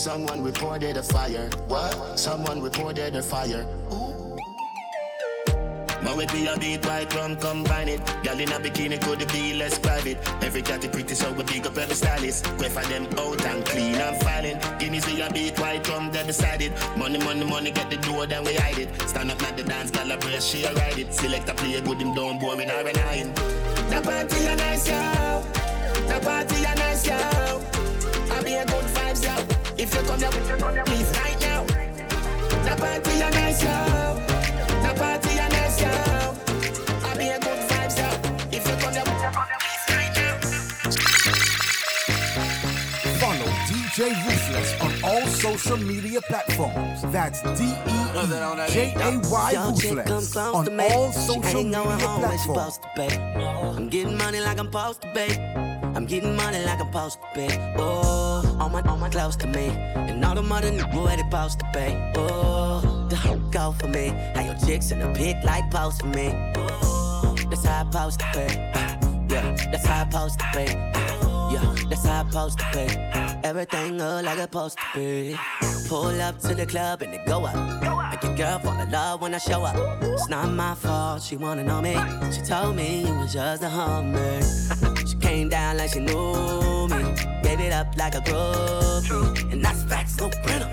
Someone 0.00 0.42
reported 0.42 0.96
a 0.96 1.02
fire. 1.02 1.50
What? 1.68 2.18
Someone 2.18 2.62
reported 2.62 3.14
a 3.16 3.22
fire. 3.22 3.66
Now 6.02 6.16
with 6.16 6.32
me 6.32 6.48
a 6.48 6.56
beat 6.56 6.86
white 6.86 7.14
rum 7.14 7.36
combine 7.36 7.88
it. 7.88 8.00
Girl 8.24 8.40
in 8.40 8.48
a 8.48 8.58
bikini 8.58 8.98
could 9.02 9.30
be 9.30 9.52
less 9.52 9.78
private. 9.78 10.16
Every 10.42 10.62
cat 10.62 10.82
is 10.84 10.90
pretty 10.90 11.14
so 11.14 11.30
we 11.34 11.44
big 11.44 11.66
up 11.66 11.76
every 11.76 11.94
stylist. 11.94 12.46
Quay 12.58 12.70
for 12.70 12.82
them 12.88 13.04
out 13.18 13.44
and 13.44 13.62
clean 13.66 13.96
and 13.96 14.16
filing. 14.22 14.58
Guineas 14.78 15.06
we 15.06 15.20
a 15.20 15.30
beat 15.30 15.60
white 15.60 15.86
rum 15.86 16.10
they 16.10 16.24
beside 16.24 16.62
it. 16.62 16.72
Money 16.96 17.18
money 17.18 17.44
money 17.44 17.70
get 17.70 17.90
the 17.90 17.98
door 17.98 18.24
then 18.24 18.42
we 18.42 18.54
hide 18.54 18.78
it. 18.78 18.88
Stand 19.02 19.30
up 19.30 19.42
at 19.42 19.58
the 19.58 19.64
dance 19.64 19.90
girl 19.90 20.10
a 20.10 20.16
brace 20.16 20.46
she 20.46 20.64
a 20.64 20.72
ride 20.72 20.98
it. 20.98 21.12
Select 21.12 21.46
a 21.50 21.52
play 21.52 21.78
good 21.78 22.00
him 22.00 22.14
down 22.14 22.38
boy 22.38 22.56
me 22.56 22.64
not 22.64 22.86
relying 22.86 23.34
The 23.34 24.00
party 24.02 24.46
a 24.46 24.56
nice 24.56 24.88
yo. 24.88 25.42
The 26.08 26.20
party 26.24 26.64
a 26.64 26.74
nice 26.74 27.06
yo. 27.06 27.16
I 28.32 28.42
be 28.42 28.54
a 28.54 28.64
good 28.64 28.84
vibes 28.96 29.24
yo 29.24 29.49
If 29.82 29.94
you 29.94 30.02
come 30.02 30.20
here 30.20 30.30
please 30.84 31.10
right 31.16 31.40
now 31.40 31.64
The 31.64 32.76
party 32.76 33.20
a 33.22 33.30
nice 33.30 33.62
yo 33.62 33.70
The 34.84 34.92
party 34.94 35.38
a 35.38 35.48
nice 35.48 35.80
yo 35.80 35.88
I 37.08 37.16
be 37.16 37.28
a 37.28 37.38
good 37.40 37.60
vibes 37.70 37.96
yo 37.96 38.08
If 38.52 38.68
you 38.68 38.76
come 38.76 38.92
here 38.92 39.04
please 39.08 39.84
right 39.88 40.12
now 40.16 40.34
Follow 43.20 43.50
DJ 43.70 43.98
Ruthless 44.26 44.80
on 44.82 44.92
all 45.02 45.26
social 45.28 45.78
media 45.78 46.20
platforms. 46.28 47.00
That's 47.10 47.40
D 47.40 47.64
E 47.64 47.66
E 47.66 48.68
J 48.68 48.92
A 48.96 49.18
Y 49.30 49.50
Yo, 49.52 49.74
chick 49.76 50.04
come 50.04 50.16
Ruthless 50.16 50.36
on 50.36 50.80
all 50.80 51.10
social 51.12 51.64
media 51.64 51.82
going 51.82 52.00
home 52.00 52.20
when 52.20 52.38
she 52.38 52.48
platforms. 52.48 52.74
supposed 52.74 52.82
to 52.82 52.88
pay. 52.96 53.16
I'm 53.18 53.88
getting 53.88 54.18
money 54.18 54.40
like 54.40 54.58
I'm 54.58 54.66
supposed 54.66 55.00
to 55.00 55.08
pay. 55.12 55.59
I'm 56.00 56.06
getting 56.06 56.34
money 56.34 56.64
like 56.64 56.80
I'm 56.80 56.86
supposed 56.86 57.18
to 57.20 57.26
pay. 57.34 57.74
Oh, 57.76 58.56
all 58.58 58.70
my, 58.70 58.80
all 58.88 58.96
my 58.96 59.10
close 59.10 59.36
to 59.36 59.46
me. 59.46 59.68
And 59.68 60.24
all 60.24 60.34
the 60.34 60.42
money 60.42 60.70
nigga 60.70 60.94
where 60.94 61.14
they 61.14 61.22
supposed 61.22 61.58
to 61.58 61.66
pay. 61.74 62.12
Oh, 62.16 63.06
the 63.10 63.16
hoe 63.16 63.36
go 63.50 63.72
for 63.72 63.86
me. 63.86 64.08
How 64.34 64.40
your 64.40 64.54
chicks 64.66 64.92
in 64.92 65.00
the 65.00 65.12
pic 65.12 65.36
like 65.44 65.70
post 65.70 66.00
for 66.00 66.06
me. 66.06 66.32
Oh, 66.56 67.36
that's 67.50 67.66
how 67.66 67.82
I 67.82 67.84
supposed 67.84 68.20
to 68.20 68.26
pay. 68.32 68.70
Yeah, 69.28 69.54
that's 69.70 69.86
how 69.86 70.00
I 70.00 70.08
supposed 70.08 70.38
to 70.38 70.46
pay. 70.54 70.72
Yeah, 71.52 71.74
that's 71.90 72.06
how 72.06 72.22
I 72.22 72.26
supposed 72.26 72.58
to 72.60 72.64
pay. 72.72 73.40
Everything 73.44 73.98
look 73.98 74.24
like 74.24 74.38
it's 74.38 74.42
supposed 74.44 74.78
to 74.78 74.98
be. 74.98 75.38
Pull 75.86 76.18
up 76.22 76.38
to 76.38 76.54
the 76.54 76.64
club 76.64 77.02
and 77.02 77.12
it 77.12 77.26
go 77.26 77.44
up. 77.44 78.10
Make 78.10 78.22
your 78.22 78.36
girl 78.36 78.58
fall 78.60 78.80
in 78.80 78.90
love 78.90 79.20
when 79.20 79.34
I 79.34 79.38
show 79.38 79.64
up. 79.64 79.76
It's 80.02 80.30
not 80.30 80.50
my 80.50 80.74
fault, 80.76 81.20
she 81.20 81.36
wanna 81.36 81.62
know 81.62 81.82
me. 81.82 81.92
She 82.32 82.40
told 82.40 82.76
me 82.76 83.06
you 83.06 83.14
was 83.16 83.34
just 83.34 83.62
a 83.62 83.68
hummer. 83.68 84.96
came 85.30 85.48
down 85.48 85.76
like 85.76 85.90
she 85.92 86.00
knew 86.00 86.88
me. 86.88 87.02
Gave 87.42 87.60
it 87.60 87.72
up 87.72 87.96
like 87.96 88.14
a 88.16 88.22
groupie. 88.28 89.52
And 89.52 89.64
that's 89.64 89.82
facts, 89.84 90.16
no 90.18 90.28
printer. 90.28 90.68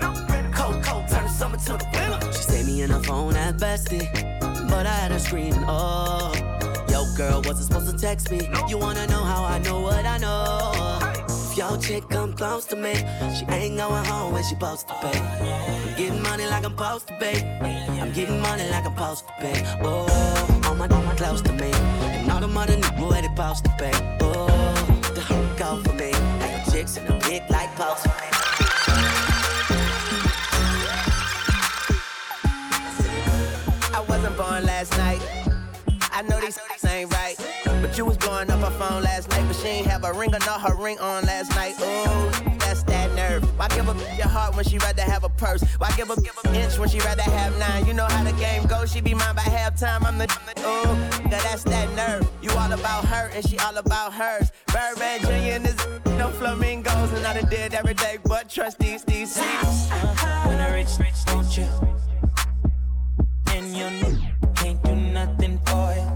Cold, 0.52 0.82
cold, 0.82 1.04
turn 1.08 1.24
the 1.24 1.32
summer 1.40 1.58
to 1.58 1.72
the 1.82 1.86
winter. 1.94 2.32
She 2.32 2.42
saved 2.50 2.66
me 2.66 2.82
in 2.82 2.90
her 2.90 3.02
phone 3.02 3.36
at 3.36 3.56
bestie. 3.56 4.06
But 4.70 4.84
I 4.86 4.94
had 5.00 5.12
her 5.12 5.20
screaming, 5.20 5.64
oh. 5.68 6.32
Yo, 6.90 7.04
girl, 7.16 7.40
wasn't 7.46 7.66
supposed 7.68 7.88
to 7.90 7.96
text 8.06 8.30
me. 8.32 8.40
You 8.68 8.78
wanna 8.78 9.06
know 9.06 9.22
how 9.32 9.44
I 9.44 9.58
know 9.58 9.80
what 9.80 10.04
I 10.04 10.18
know? 10.18 10.98
If 11.28 11.56
your 11.56 11.76
chick 11.78 12.08
come 12.08 12.32
close 12.32 12.64
to 12.66 12.76
me, 12.76 12.94
she 13.36 13.44
ain't 13.56 13.76
going 13.76 14.04
home 14.06 14.32
when 14.32 14.42
she 14.42 14.54
supposed 14.56 14.88
to 14.88 14.94
pay. 14.94 15.18
I'm 15.20 15.96
getting 15.96 16.22
money 16.22 16.46
like 16.46 16.64
I'm 16.64 16.76
supposed 16.76 17.06
to 17.08 17.14
pay. 17.22 17.38
I'm 18.02 18.12
getting 18.12 18.40
money 18.40 18.68
like 18.70 18.86
I'm 18.86 18.96
supposed 18.96 19.24
to 19.28 19.32
pay. 19.34 19.58
Oh, 19.82 20.62
all 20.64 20.74
my, 20.74 20.88
all 20.88 21.02
my 21.02 21.14
close 21.14 21.42
to 21.42 21.52
me. 21.52 22.17
And 22.40 22.56
all 22.56 22.66
the 22.66 22.74
nigga 22.74 23.10
where 23.10 23.20
they 23.20 23.28
supposed 23.28 23.64
to 23.64 23.70
pay. 23.78 24.18
Oh, 24.20 24.46
the 25.12 25.20
hoe 25.20 25.56
go 25.56 25.82
for 25.82 25.92
me. 25.94 26.12
Like 26.38 26.64
chicks 26.70 26.96
in 26.96 27.04
the 27.06 27.14
pic 27.14 27.42
like 27.50 27.76
me. 27.76 27.84
I 33.92 34.04
wasn't 34.08 34.36
born 34.36 34.64
last 34.64 34.96
night. 34.96 35.20
I 36.12 36.22
know 36.22 36.40
these 36.40 36.58
ain't 36.86 37.12
right. 37.12 37.36
But 37.82 37.98
you 37.98 38.04
was 38.04 38.16
blowing 38.16 38.50
up 38.50 38.60
her 38.60 38.70
phone 38.78 39.02
last 39.02 39.28
night, 39.30 39.44
but 39.48 39.56
she 39.56 39.66
ain't 39.68 39.86
have 39.88 40.04
a 40.04 40.12
ring 40.12 40.32
or 40.32 40.38
not 40.40 40.60
her 40.60 40.76
ring 40.76 40.98
on 41.00 41.24
last 41.24 41.50
night. 41.56 41.74
Ooh. 41.80 42.57
Why 43.58 43.66
give 43.70 43.88
a 43.88 44.16
your 44.16 44.28
heart 44.28 44.54
when 44.54 44.64
she 44.64 44.78
rather 44.78 45.02
have 45.02 45.24
a 45.24 45.28
purse? 45.28 45.62
Why 45.78 45.90
give 45.96 46.12
up 46.12 46.18
a 46.18 46.54
inch 46.54 46.78
when 46.78 46.88
she 46.88 47.00
rather 47.00 47.22
have 47.22 47.58
nine? 47.58 47.86
You 47.86 47.92
know 47.92 48.06
how 48.06 48.22
the 48.22 48.32
game 48.34 48.64
goes. 48.66 48.92
She 48.92 49.00
be 49.00 49.14
mine 49.14 49.34
by 49.34 49.42
halftime. 49.42 50.04
I'm 50.04 50.16
the 50.16 50.26
ooh, 50.60 51.28
now 51.28 51.42
that's 51.42 51.64
that 51.64 51.92
nerve. 51.96 52.30
You 52.40 52.50
all 52.52 52.72
about 52.72 53.04
her 53.06 53.30
and 53.34 53.44
she 53.48 53.58
all 53.58 53.76
about 53.76 54.12
hers. 54.12 54.52
Birdman 54.68 55.22
Jr. 55.22 55.56
and 55.56 55.64
this 55.66 55.86
no 56.18 56.28
flamingos, 56.30 57.12
and 57.12 57.26
I 57.26 57.34
done 57.34 57.50
did 57.50 57.74
every 57.74 57.94
day, 57.94 58.18
but 58.24 58.48
trust 58.48 58.78
these 58.78 59.02
these. 59.02 59.36
When 59.36 60.60
I 60.60 60.74
rich, 60.74 60.96
don't 61.26 61.56
you? 61.56 61.66
And 63.48 63.76
you 63.76 64.18
can't 64.54 64.80
do 64.84 64.94
nothing 64.94 65.58
for 65.66 65.94
you. 65.96 66.07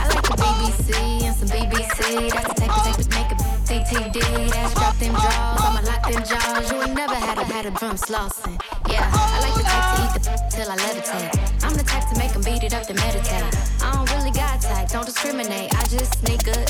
I'm 0.00 0.08
like 0.08 0.22
the 0.22 0.36
BBC 0.40 1.22
and 1.22 1.36
some 1.36 1.48
BBC. 1.48 2.30
That's 2.30 2.48
the 2.48 2.60
type 2.60 2.70
of 2.70 2.82
tape 2.84 2.96
that 2.96 3.10
make 3.10 3.30
a 3.30 3.36
CTD. 3.66 4.50
That's 4.50 4.74
drop 4.74 4.96
them 4.98 5.12
draws. 5.12 5.60
I'ma 5.60 5.80
lock 5.86 6.02
them 6.10 6.22
jaws. 6.24 6.70
You 6.70 6.82
ain't 6.82 6.94
never 6.94 7.14
had 7.14 7.38
a 7.38 7.44
had 7.44 7.66
a 7.66 7.70
drum 7.70 7.96
slossing. 7.96 8.60
Yeah, 8.88 9.10
I 9.12 9.40
like 9.40 9.54
the 9.54 9.62
type 9.62 9.96
to 9.96 10.02
eat 10.04 10.12
the 10.14 10.56
till 10.56 10.70
I 10.70 10.76
levitate. 10.76 11.64
I 11.64 11.66
I'm 11.66 11.74
the 11.76 11.84
type 11.84 12.08
to 12.12 12.18
make 12.18 12.32
them 12.32 12.42
beat 12.42 12.64
it 12.64 12.74
up 12.74 12.86
to 12.86 12.94
meditate. 12.94 13.44
I 13.82 13.92
don't 13.94 14.10
really 14.16 14.30
got 14.32 14.60
type, 14.60 14.88
don't 14.88 15.06
discriminate. 15.06 15.74
I 15.74 15.84
just 15.84 16.18
sneak 16.20 16.44
good. 16.44 16.66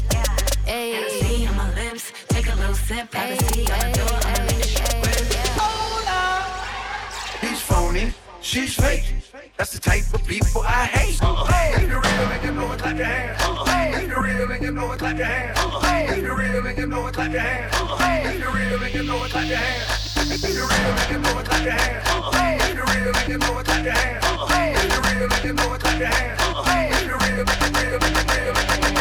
Ayy. 0.67 0.95
Hennessy 0.95 1.47
on 1.47 1.57
my 1.57 1.75
lips, 1.75 2.13
take 2.29 2.47
a 2.47 2.55
little 2.57 2.75
sip. 2.75 3.11
Privacy 3.11 3.71
on 3.73 3.79
the 3.79 3.99
door, 3.99 4.19
I'ma 4.23 4.47
the 4.47 4.67
shit 4.67 4.95
work. 5.01 5.57
Hold 5.59 6.07
up. 6.07 7.41
He's 7.41 7.61
phony, 7.61 8.13
she's 8.41 8.75
fake. 8.75 9.21
That's 9.61 9.73
the 9.73 9.79
type 9.79 10.15
of 10.15 10.27
people 10.27 10.63
I 10.67 10.87
hate. 10.87 11.23
Uh-uh. 11.23 11.45
If 11.77 11.83
you're 11.87 12.01
real 12.01 12.09
and 12.09 12.43
you 12.43 12.53
know 12.53 12.65
uh-huh. 12.65 12.73
it, 12.73 12.79
clap 12.81 12.97
your 12.97 13.05
hands. 13.05 13.43
Uh-uh. 13.45 14.01
If 14.01 14.09
you're 14.09 14.23
real 14.23 14.51
and 14.51 14.63
you 14.63 14.71
know 14.73 14.85
uh-huh. 14.85 14.95
it, 14.95 14.99
clap 14.99 15.19
your 15.19 15.27
hands. 15.27 15.61
Uh-uh. 15.61 16.09
If 16.09 16.23
you're 16.23 16.37
real 16.39 16.67
and 16.67 16.79
you 16.79 16.87
know 16.87 16.97
uh-huh. 16.97 17.09
it, 17.09 17.13
clap 17.13 17.33
your 17.33 17.41
hands. 17.41 17.75
Uh-uh. 17.77 18.25
If 18.25 18.41
you're 18.41 18.57
real 18.57 18.81
and 18.81 18.95
you 18.95 19.03
know 19.05 19.21
it, 19.21 19.29
clap 19.29 19.49
your 19.51 19.59
hands. 19.61 19.85
If 20.17 20.49
you're 20.49 20.65
real 20.65 20.97
and 20.97 21.13
you 21.13 21.19
know 21.21 21.37
it, 21.37 21.45
clap 21.45 21.61
your 21.61 21.77
hands. 21.77 22.09
Uh-uh. 22.09 22.41
If 22.57 22.73
you're 22.73 22.89
real 22.89 23.13
and 23.13 23.29
you 23.29 23.37
know 23.37 23.61
it, 23.61 23.69
clap 23.69 23.85
your 23.85 23.93
hands. 23.93 24.25
Uh-uh. 24.25 24.73
If 24.81 24.89
you're 24.89 25.05
real 25.05 25.29
and 25.29 25.45
you 25.45 25.53
know 25.53 25.75
it, 25.75 25.81
clap 25.85 25.99
your 26.01 26.09
hands. 26.09 26.41
Uh-uh. 26.41 26.89
If 26.89 27.05
you're 27.05 27.21
real, 27.21 27.45
real, 27.45 27.61
real, 27.61 28.01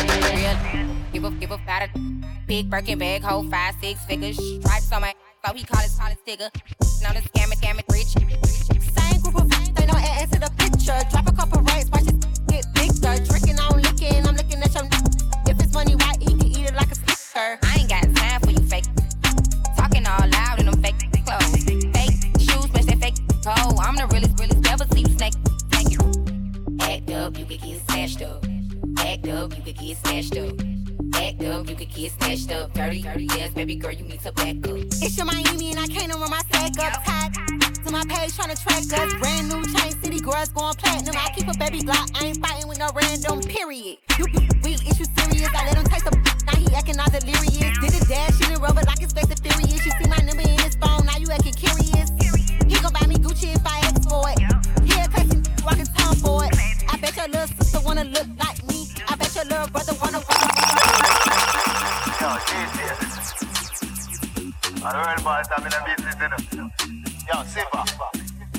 real, 0.04 0.36
real. 0.36 0.91
Give 1.13 1.24
a 1.24 1.32
give 1.39 1.52
a 1.52 1.58
fat 1.60 1.89
big 2.48 2.69
Birkin 2.69 3.00
bag, 3.00 3.24
hold 3.24 3.50
five 3.50 3.76
six 3.80 4.04
figures. 4.04 4.36
Stripes 4.36 4.91
on 4.91 5.08
my 5.08 5.15
so 5.45 5.54
he 5.54 5.63
call 5.63 5.80
his 5.80 5.95
call 5.95 6.10
his 6.10 6.19
digger. 6.26 6.50
Now 7.02 7.13
the 7.13 7.22
scam 7.22 7.48
it, 7.48 7.60
scam 7.60 7.80
it, 7.80 7.86
rich. 7.89 8.98
Group 9.32 9.44
of 9.44 9.76
they 9.76 9.86
know 9.86 9.94
add 9.94 10.32
to 10.32 10.39
the 10.39 10.50
picture. 10.58 10.98
Drop 11.12 11.28
a 11.28 11.32
couple 11.34 11.62
racks, 11.62 11.89
watch 11.92 12.08
it 12.08 12.18
get 12.48 12.65
bigger. 12.74 13.13
Drinking, 13.26 13.60
I'm 13.60 13.80
licking, 13.80 14.26
I'm 14.26 14.36
looking 14.36 14.62
at 14.62 14.74
your. 14.74 14.86
If 15.46 15.62
it's 15.62 15.74
money, 15.74 15.96
why 15.96 16.15
he 16.20 16.26
can 16.26 16.46
eat 16.46 16.70
it 16.70 16.74
like 16.74 16.92
a 16.92 16.96
sticker? 16.96 17.60
I 17.62 17.78
ain't 17.78 17.89
got 17.89 18.04
time 18.15 18.42
for 18.42 18.50
you 18.50 18.65
fake. 18.65 18.86
Talking 19.78 20.08
all 20.08 20.28
loud 20.30 20.60
in 20.60 20.65
them 20.65 20.82
fake 20.82 20.98
clothes. 21.26 21.63
Fake 21.63 22.18
shoes, 22.42 22.74
match 22.74 22.86
that 22.86 22.98
fake 23.00 23.18
toe. 23.42 23.78
I'm 23.78 23.96
the 23.96 24.08
realest, 24.12 24.39
realest, 24.39 24.62
never 24.62 24.86
see 24.86 25.02
you 25.02 25.13
snake. 25.13 25.36
Thank 25.70 25.92
you. 25.92 26.02
Act 26.82 27.12
up, 27.12 27.38
you 27.38 27.46
could 27.46 27.62
get 27.62 27.82
snatched 27.88 28.22
up. 28.24 28.46
Act 28.98 29.28
up, 29.28 29.56
you 29.56 29.63
could 29.63 29.78
get 29.78 29.98
snatched 29.98 30.38
up. 30.38 30.79
Act 31.15 31.43
up, 31.43 31.69
you 31.69 31.76
could 31.76 31.93
get 31.93 32.12
snatched 32.12 32.52
up. 32.52 32.74
Dirty, 32.74 33.02
dirty, 33.02 33.28
ass, 33.41 33.52
baby 33.52 33.76
girl, 33.76 33.91
you 33.91 34.04
need 34.04 34.22
to 34.22 34.32
back 34.34 34.56
up. 34.67 34.78
It's 35.02 35.17
your 35.17 35.26
Miami 35.26 35.72
and 35.72 35.80
I 35.80 35.88
can't 35.88 36.13
run 36.13 36.30
my 36.30 36.39
stack 36.50 36.78
up. 36.80 37.04
Tied 37.04 37.34
to 37.86 37.91
my 37.91 38.04
page 38.06 38.36
trying 38.36 38.56
to 38.56 38.62
track 38.62 38.80
us. 38.80 39.13
Brand 39.15 39.50
new 39.50 39.63
chain 39.74 39.91
city 40.04 40.19
girls 40.19 40.50
going 40.50 40.76
platinum. 40.76 41.15
I 41.17 41.32
keep 41.36 41.48
a 41.48 41.58
baby 41.58 41.82
Glock, 41.82 42.10
I 42.19 42.28
ain't 42.28 42.45
fighting 42.45 42.67
with 42.67 42.80
no 42.80 42.89
random 42.93 43.41
period. 43.41 43.98
You 44.17 44.26
be 44.26 44.50
weak, 44.63 44.88
is 44.88 45.00
you 45.00 45.06
serious? 45.17 45.50
I 45.56 45.65
let 45.67 45.78
him 45.78 45.86
taste 45.86 46.06
the 46.06 46.12
now 46.45 46.56
he 46.56 46.74
acting 46.76 47.00
all 47.00 47.10
delirious. 47.10 47.78
Did 47.80 48.02
a 48.02 48.06
dash 48.06 48.41
in 48.41 48.54
the 48.54 48.60
rubber 48.60 48.82
like 48.84 49.02
it's 49.02 49.13
fast 49.13 49.38
I 64.89 64.91
don't 64.91 65.06
know 65.06 65.21
about 65.21 65.45
time 65.45 65.65
in 65.65 65.69
the 65.69 65.80
business, 65.86 66.54
you. 66.54 66.71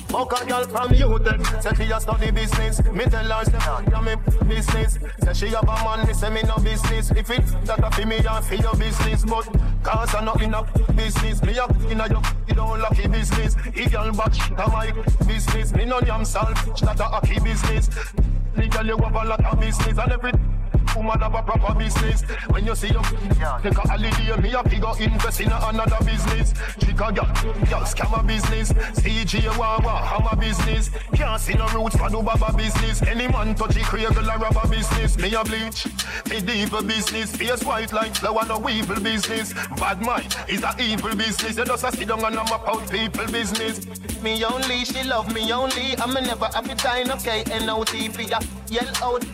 Fuck 0.07 0.43
a 0.43 0.47
girl 0.47 0.65
from 0.65 0.89
UTEC, 0.91 1.63
say 1.63 1.85
she 1.85 1.91
a 1.91 2.01
study 2.01 2.31
business. 2.31 2.85
Me 2.85 3.05
tell 3.05 3.25
her 3.25 3.45
say 3.45 3.59
yeah 3.91 4.01
me 4.01 4.15
business. 4.49 4.99
Say 5.25 5.33
she 5.35 5.53
have 5.53 5.65
a 5.65 5.75
man, 5.85 6.07
me 6.07 6.15
say 6.15 6.31
me 6.31 6.43
no 6.43 6.57
business. 6.59 7.11
If 7.11 7.31
it 7.31 7.45
that 7.65 7.83
a 7.83 7.91
fi 7.91 8.05
me 8.05 8.19
and 8.19 8.45
fi 8.45 8.55
your 8.55 8.77
business, 8.77 9.25
but 9.25 9.49
cause 9.83 10.15
I 10.15 10.25
not 10.25 10.41
in 10.41 10.55
a 10.55 10.63
business. 10.93 11.43
Me 11.43 11.59
a 11.59 11.67
in 11.91 12.01
a 12.01 12.09
your 12.09 12.23
you 12.47 12.55
don't 12.55 12.79
lucky 12.79 13.09
business. 13.09 13.57
If 13.67 13.93
y'all 13.93 14.13
back 14.13 14.35
that 14.57 14.69
my 14.69 14.93
business. 15.27 15.73
Me 15.73 15.85
no 15.85 16.01
damn 16.01 16.25
selfish, 16.25 16.81
that 16.83 17.01
a 17.01 17.05
hacky 17.05 17.43
business. 17.43 17.91
Legal 18.57 18.87
you 18.87 18.97
have 18.99 19.15
a 19.17 19.25
lot 19.25 19.45
of 19.45 19.61
business 19.61 19.99
and 19.99 20.13
everything. 20.13 20.50
Woman 20.97 21.21
have 21.21 21.35
a 21.35 21.43
proper 21.43 21.79
business. 21.79 22.23
When 22.49 22.67
you 22.67 22.75
see 22.75 22.89
you 22.89 23.03
take 23.63 23.77
a 23.77 23.89
holiday, 23.89 24.37
me 24.41 24.53
a 24.53 24.63
figure 24.65 24.93
invest 25.01 25.41
in 25.41 25.53
another 25.53 26.05
business. 26.05 26.53
Trick 26.79 27.01
a 27.01 27.13
girl, 27.13 27.31
girl 27.71 27.85
scam 27.87 28.19
a 28.19 28.23
business. 28.23 28.73
CJ 28.73 29.57
Wawa, 29.57 30.03
I'm 30.03 30.27
a 30.27 30.41
business. 30.41 30.91
Can't 31.13 31.41
see 31.41 31.55
no 31.55 31.67
roots 31.69 31.97
for 31.97 32.11
no 32.11 32.23
baba 32.23 32.57
business. 32.57 33.03
Any 33.03 33.29
man 33.29 33.55
touch 33.55 33.77
a 33.77 33.81
cradle 33.81 34.31
or 34.31 34.39
rubber 34.39 34.69
business. 34.69 35.17
Me 35.19 35.35
a 35.35 35.45
bleach, 35.45 35.87
me 36.29 36.41
deep 36.41 36.71
business. 36.87 37.37
Face 37.37 37.65
white 37.65 37.93
like 37.93 38.15
flower, 38.15 38.45
no 38.47 38.69
evil 38.69 39.01
business. 39.01 39.53
Bad 39.77 40.03
mind 40.03 40.37
is 40.49 40.63
a 40.63 40.75
evil 40.81 41.15
business. 41.15 41.57
You 41.57 41.65
just 41.65 41.85
a 41.85 41.93
sit 41.93 42.09
down 42.09 42.25
and 42.25 42.37
I'm 42.37 42.47
about 42.47 42.91
people 42.91 43.27
business. 43.27 43.87
Me 44.23 44.45
only, 44.45 44.85
she 44.85 45.03
love 45.05 45.33
me 45.35 45.53
only. 45.53 45.97
I'm 45.99 46.15
never 46.15 46.47
happy 46.47 46.75
dying, 46.75 47.11
okay? 47.13 47.45
N-O-T-P, 47.51 48.27
yell 48.71 48.89
out, 49.03 49.25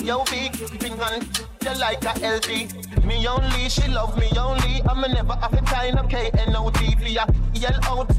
yo 0.00 0.24
big 0.30 0.54
finger 0.54 1.18
you 1.64 1.80
like 1.80 2.04
a 2.04 2.14
LG. 2.20 3.04
Me 3.04 3.26
only, 3.26 3.68
she 3.68 3.88
love 3.88 4.16
me 4.16 4.30
only. 4.38 4.82
I'm 4.88 5.00
never 5.12 5.34
have 5.34 5.52
a 5.52 5.60
time, 5.62 5.98
okay? 6.04 6.30
And 6.38 6.52
no 6.52 6.70
TV, 6.70 7.14
yell 7.14 7.80
out, 7.84 8.10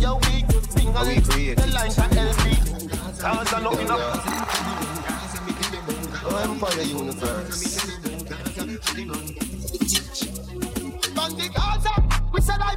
yo, 0.00 0.16
we 0.16 0.44
single, 0.70 1.04
you 1.04 1.54
like 1.72 1.92
a 1.92 2.06
LG. 2.10 3.20
Cause 3.20 3.54
I 3.54 3.60
know 3.62 3.72
enough. 3.72 4.22
Oh, 6.28 6.36
Empire 6.42 6.82
Universe. 6.82 7.86
Bandit 11.14 11.54
Gaza, 11.54 11.94
we 12.32 12.40
said 12.40 12.60
I 12.60 12.74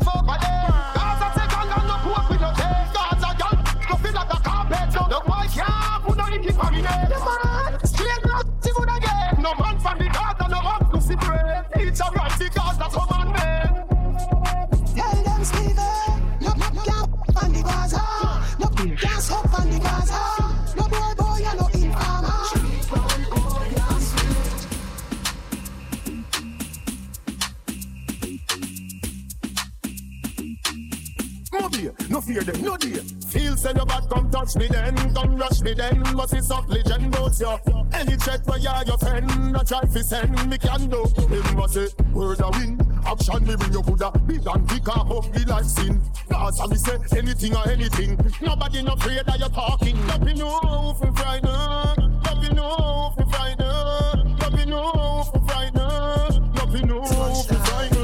touch 34.50 34.62
me 34.62 34.68
then, 34.68 35.14
come 35.14 35.38
rush 35.38 35.62
me 35.62 35.74
then. 35.74 36.00
Must 36.16 36.34
be 36.34 36.42
soft 36.42 36.70
legend 36.70 37.12
boats 37.12 37.42
ya. 37.42 37.58
Any 37.94 38.16
threat 38.16 38.46
where 38.46 38.58
you 38.58 38.70
your 38.86 38.98
friend, 38.98 39.56
a 39.56 39.64
try 39.64 39.82
fi 39.82 40.02
send 40.02 40.50
me 40.50 40.58
can 40.58 40.90
do. 40.90 41.06
Him 41.28 41.56
must 41.56 41.74
say 41.74 41.88
word 42.14 42.40
a 42.42 42.50
win. 42.52 42.80
Action 43.06 43.46
me 43.46 43.56
bring 43.56 43.74
you 43.74 43.82
coulda 43.82 44.12
big 44.26 44.46
and 44.48 44.72
and 44.72 44.88
up 44.88 45.32
the 45.34 45.46
life 45.48 45.66
sin. 45.66 46.02
Cause 46.30 46.60
I 46.60 46.68
me 46.68 46.76
say 46.76 46.98
anything 47.18 47.56
or 47.56 47.70
anything. 47.70 48.18
Nobody 48.42 48.82
no 48.82 48.94
afraid 48.94 49.26
that 49.26 49.40
you're 49.40 49.50
talking. 49.50 50.08
Nothing 50.08 50.38
no 50.38 50.96
for 51.00 51.12
Friday. 51.14 52.10
Nothing 52.24 52.56
no 52.56 53.14
for 53.16 53.26
Friday. 53.26 54.36
Nothing 54.40 54.70
no 54.70 55.24
for 55.32 55.42
Friday. 55.48 56.40
Nothing 56.56 56.88
no 56.88 57.04
for 57.04 57.56
Friday. 57.56 58.00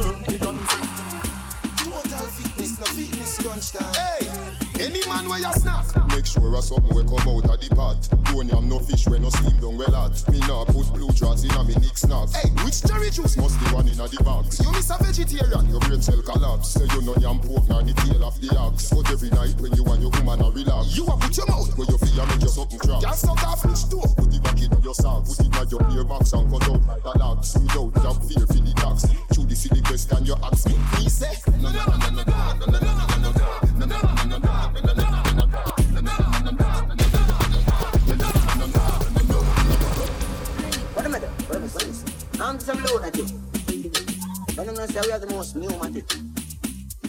Total 1.78 2.28
fitness, 2.28 2.80
no 2.80 2.86
fitness 2.86 3.38
crunch 3.40 3.72
time. 3.72 3.94
Hey, 3.94 4.84
any 4.86 5.08
man 5.08 5.30
where 5.30 5.40
you 5.40 5.54
snap. 5.54 6.05
Sure 6.36 6.56
a 6.56 6.62
something 6.62 6.94
will 6.94 7.08
come 7.08 7.30
out 7.32 7.48
of 7.48 7.60
the 7.64 7.76
pot. 7.76 7.96
Don't 8.28 8.48
yam 8.52 8.68
no 8.68 8.80
fish 8.80 9.08
when 9.08 9.22
no 9.22 9.30
steam 9.30 9.56
down 9.64 9.78
well 9.78 9.96
hot. 9.96 10.12
Me 10.28 10.40
nah 10.44 10.66
put 10.66 10.92
blue 10.92 11.08
jaws 11.16 11.46
in 11.46 11.52
a 11.52 11.64
me 11.64 11.76
nick 11.80 11.98
snacks. 11.98 12.36
Hey, 12.36 12.50
which 12.60 12.84
cherry 12.84 13.10
juice? 13.10 13.38
Must 13.38 13.56
be 13.56 13.66
one 13.72 13.88
in 13.88 13.96
a 13.96 14.08
the 14.08 14.20
box. 14.20 14.60
You 14.60 14.72
miss 14.76 14.92
a 14.92 15.00
vegetarian. 15.00 15.70
Your 15.72 15.80
brain 15.80 16.02
cell 16.02 16.22
collapse. 16.22 16.76
Say 16.76 16.84
you 16.92 17.02
no 17.08 17.16
yam 17.24 17.40
pork 17.40 17.64
nor 17.72 17.84
the 17.84 17.94
tail 18.04 18.24
of 18.28 18.36
the 18.42 18.52
ox. 18.60 18.92
But 18.92 19.08
every 19.12 19.32
night 19.32 19.56
when 19.64 19.72
you 19.80 19.86
and 19.88 20.02
your 20.04 20.12
woman 20.12 20.44
a 20.44 20.52
relax. 20.52 20.98
You 20.98 21.08
a 21.08 21.16
put 21.16 21.38
your 21.40 21.48
mouth 21.48 21.72
where 21.80 21.88
you 21.88 21.98
feel 22.04 22.26
make 22.28 22.44
your 22.44 22.52
something 22.52 22.80
crap. 22.80 23.00
Can't 23.00 23.16
suck 23.16 23.44
off 23.48 23.62
fish 23.64 23.88
too. 23.88 24.04
Put 24.20 24.36
it 24.36 24.44
back 24.44 24.60
in 24.60 24.76
your 24.84 24.96
sock. 24.96 25.24
Put 25.24 25.40
it 25.40 25.56
in 25.56 25.70
your 25.72 25.84
ear 25.96 26.04
box 26.04 26.34
and 26.36 26.52
cut 26.52 26.68
out 26.68 26.84
the 26.84 27.14
locks. 27.16 27.56
Without 27.56 27.96
job 28.04 28.20
fear 28.28 28.44
for 28.44 28.60
the 28.60 28.74
tax. 28.76 29.08
Through 29.32 29.48
the 29.48 29.56
silly 29.56 29.80
question 29.88 30.28
you 30.28 30.36
ask 30.44 30.68
me. 30.68 30.76
Me 31.00 31.08
say 31.08 31.32
no 31.64 31.72
no 31.72 31.80
no 31.80 31.95
Are 45.12 45.20
the 45.20 45.28
most 45.28 45.56
pneumatic. 45.56 46.12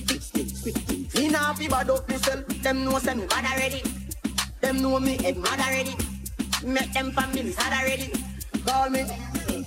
Fix 0.06 0.30
things, 0.30 0.62
quick 0.62 0.76
things. 0.84 1.14
Me 1.14 1.28
nah 1.28 1.54
fi 1.54 1.66
bad 1.66 1.88
up 1.88 2.08
myself. 2.08 2.46
Them 2.62 2.84
know 2.84 2.98
say 2.98 3.14
me 3.14 3.26
bad 3.26 3.44
already. 3.46 3.82
Them 4.60 4.82
know 4.82 5.00
me 5.00 5.16
head 5.16 5.38
mad 5.38 5.58
already. 5.58 5.96
Make 6.62 6.92
them 6.92 7.10
families 7.12 7.56
hard 7.56 7.72
already. 7.72 8.12
Call 8.66 8.90
me 8.90 9.02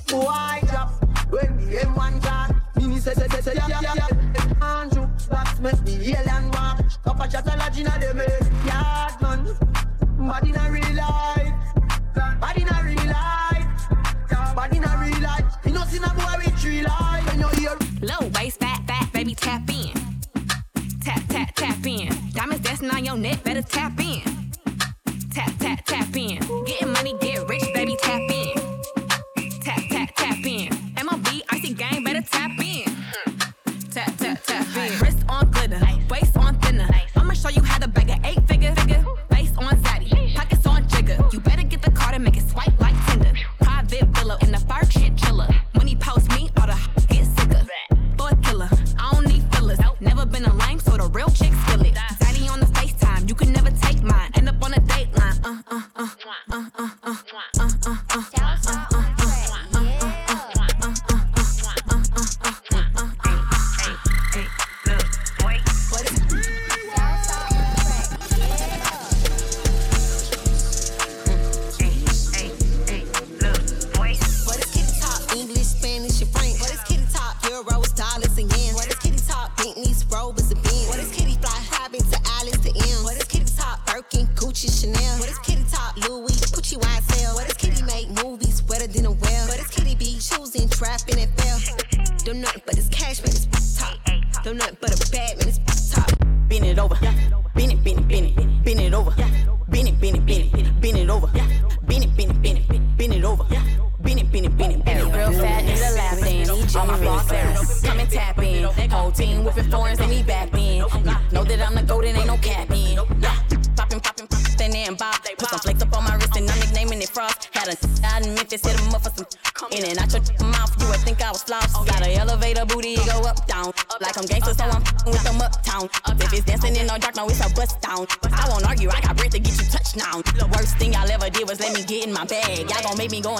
boy 0.07 0.59
drop 0.69 0.91
when 1.31 1.57
the 1.57 1.77
M1 1.77 2.21
drop. 2.21 2.55
Me 2.77 2.99
say 2.99 3.13
say 3.15 3.27
say 3.27 3.41
say 3.41 3.53
yeah 3.55 3.67
yeah 3.67 3.93
yeah. 3.95 4.79
Andrew, 4.79 5.09
that's 5.27 5.59
make 5.59 5.81
me 5.81 6.13
alien 6.13 6.51
walk. 6.51 6.77
Cup 7.03 7.19
of 7.19 7.29
chatology 7.31 7.83
na 7.83 7.97
dem 7.97 8.17
head. 8.17 8.51
Yard 8.65 9.21
man, 9.21 10.27
body 10.27 10.51
na 10.51 10.67
real 10.67 10.95
life. 10.95 11.19
Better 23.43 23.61
tap 23.61 23.99
in. 23.99 24.21
Tap, 25.33 25.51
tap, 25.59 25.85
tap 25.85 26.15
in. 26.15 26.48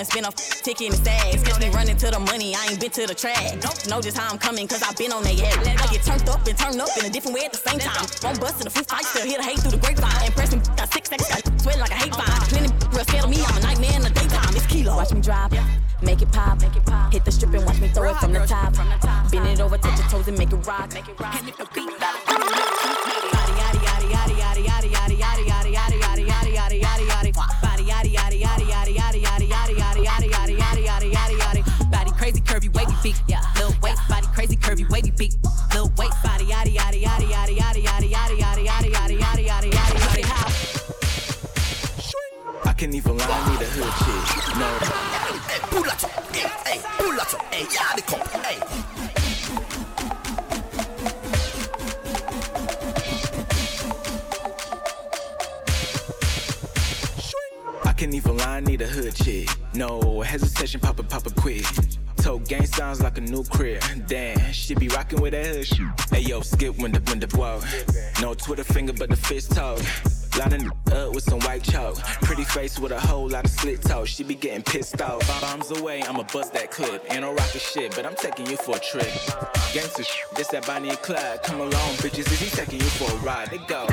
spin 0.09 0.25
a 0.25 0.29
f- 0.29 0.61
ticket 0.61 0.89
and 0.89 0.95
stags. 0.95 1.43
Catch 1.43 1.59
me 1.59 1.69
running 1.69 1.97
to 1.97 2.09
the 2.09 2.19
money, 2.19 2.55
I 2.55 2.67
ain't 2.71 2.79
been 2.79 2.91
to 2.91 3.05
the 3.05 3.13
track. 3.13 3.59
Don't 3.61 3.77
Know 3.89 4.01
just 4.01 4.17
how 4.17 4.29
I'm 4.29 4.37
coming, 4.37 4.67
cause 4.67 4.81
I've 4.81 4.97
been 4.97 5.11
on 5.11 5.23
that 5.23 5.37
ass. 5.41 5.67
I 5.67 5.85
get 5.93 6.03
turned 6.03 6.27
up 6.29 6.45
and 6.45 6.57
turned 6.57 6.81
up 6.81 6.89
in 6.97 7.05
a 7.05 7.09
different 7.09 7.35
way 7.37 7.45
at 7.45 7.53
the 7.53 7.61
same 7.61 7.79
time. 7.79 8.05
One 8.21 8.37
bust 8.39 8.61
in 8.61 8.65
the 8.65 8.73
fifth, 8.73 8.91
I 8.91 9.01
still 9.01 9.25
hear 9.25 9.37
the 9.37 9.43
hate 9.43 9.59
through 9.59 9.71
the 9.71 9.81
grapevine. 9.81 10.25
Impressing, 10.25 10.59
got 10.75 10.91
six 10.91 11.09
seconds, 11.09 11.29
got 11.29 11.61
sweat 11.61 11.79
like 11.79 11.91
a 11.91 11.99
hate 12.01 12.13
vine. 12.13 12.25
Uh-huh. 12.25 12.45
Plenty 12.49 12.69
real 12.93 13.05
scared 13.05 13.23
of 13.25 13.29
me, 13.29 13.39
I'm 13.45 13.57
a 13.57 13.61
nightmare 13.61 13.95
in 13.95 14.01
the 14.01 14.09
daytime. 14.09 14.55
It's 14.55 14.65
Kilo. 14.65 14.97
Watch 14.97 15.13
me 15.13 15.21
drive. 15.21 15.53
Yeah. 15.53 15.65
Make 16.01 16.21
it 16.21 16.31
pop, 16.31 16.61
make 16.61 16.75
it 16.75 16.85
pop. 16.85 17.11
Hit 17.11 17.25
the 17.25 17.31
strip 17.31 17.53
and 17.53 17.65
watch 17.65 17.79
me 17.81 17.89
throw 17.89 18.05
rock, 18.05 18.17
it 18.17 18.25
from 18.25 18.33
the 18.33 18.45
top. 18.45 18.75
From 18.75 18.89
the 18.89 18.97
top. 19.01 19.31
Bend 19.31 19.47
it 19.47 19.59
over, 19.59 19.77
touch 19.77 19.99
your 19.99 20.07
toes 20.09 20.27
and 20.27 20.37
make 20.37 20.51
it 20.51 20.65
rock. 20.65 20.93
Make 20.93 21.09
it 21.09 21.19
rock. 21.19 21.58
getting 74.61 74.81
pissed 74.81 74.97
five 74.97 75.41
Bombs 75.41 75.71
away, 75.71 76.01
I'ma 76.03 76.23
bust 76.33 76.53
that 76.53 76.71
clip. 76.71 77.05
Ain't 77.11 77.21
no 77.21 77.33
rocket 77.33 77.61
shit, 77.61 77.95
but 77.95 78.05
I'm 78.05 78.15
taking 78.15 78.47
you 78.47 78.57
for 78.57 78.75
a 78.75 78.79
trip. 78.79 79.07
Gangsta 79.73 80.05
shit, 80.05 80.35
this 80.35 80.47
that 80.49 80.65
Bonnie 80.65 80.89
and 80.89 81.01
Clyde. 81.01 81.43
Come 81.43 81.61
along, 81.61 81.95
bitches, 82.01 82.31
is 82.31 82.39
he 82.39 82.49
taking 82.49 82.79
you 82.79 82.85
for 82.85 83.11
a 83.11 83.15
ride? 83.17 83.49
They 83.49 83.57
go. 83.57 83.87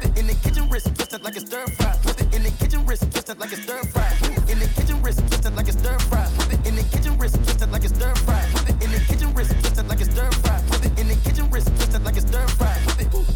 Put 0.00 0.16
it 0.16 0.18
in 0.18 0.26
the 0.28 0.34
kitchen 0.34 0.66
wrist, 0.70 0.86
twist 0.94 1.12
it 1.12 1.22
like 1.22 1.36
a 1.36 1.40
stir 1.40 1.66
fry. 1.76 1.94
Put 2.02 2.20
it 2.20 2.34
in 2.34 2.42
the 2.42 2.50
kitchen 2.52 2.86
wrist, 2.86 3.10
twist 3.10 3.28
it 3.28 3.38
like 3.38 3.52
a 3.52 3.56
stir 3.56 3.82
fry. 3.92 4.08
In 4.48 4.58
the 4.58 4.66
kitchen 4.74 5.02
wrist, 5.02 5.18
twist 5.28 5.52
like 5.52 5.68
a 5.68 5.72
stir 5.72 5.98
fry. 6.08 6.26
In 6.64 6.74
the 6.74 6.82
kitchen 6.84 7.18
wrist, 7.18 7.34
twist 7.44 7.68
like 7.70 7.84
a 7.84 7.88
stir 7.88 8.14
fry. 8.14 8.46
In 8.80 8.90
the 8.92 8.98
kitchen 9.06 9.34
wrist, 9.34 9.50
twist 9.60 9.86
like 9.86 10.00
a 10.00 10.04
stir 10.04 10.30
fry. 10.30 10.58
In 10.96 11.08
the 11.08 11.16
kitchen 11.22 11.50
wrist, 11.50 11.66
twist 11.76 12.00
like 12.02 12.16
a 12.16 12.20
stir 12.22 12.48
fry. 12.48 12.78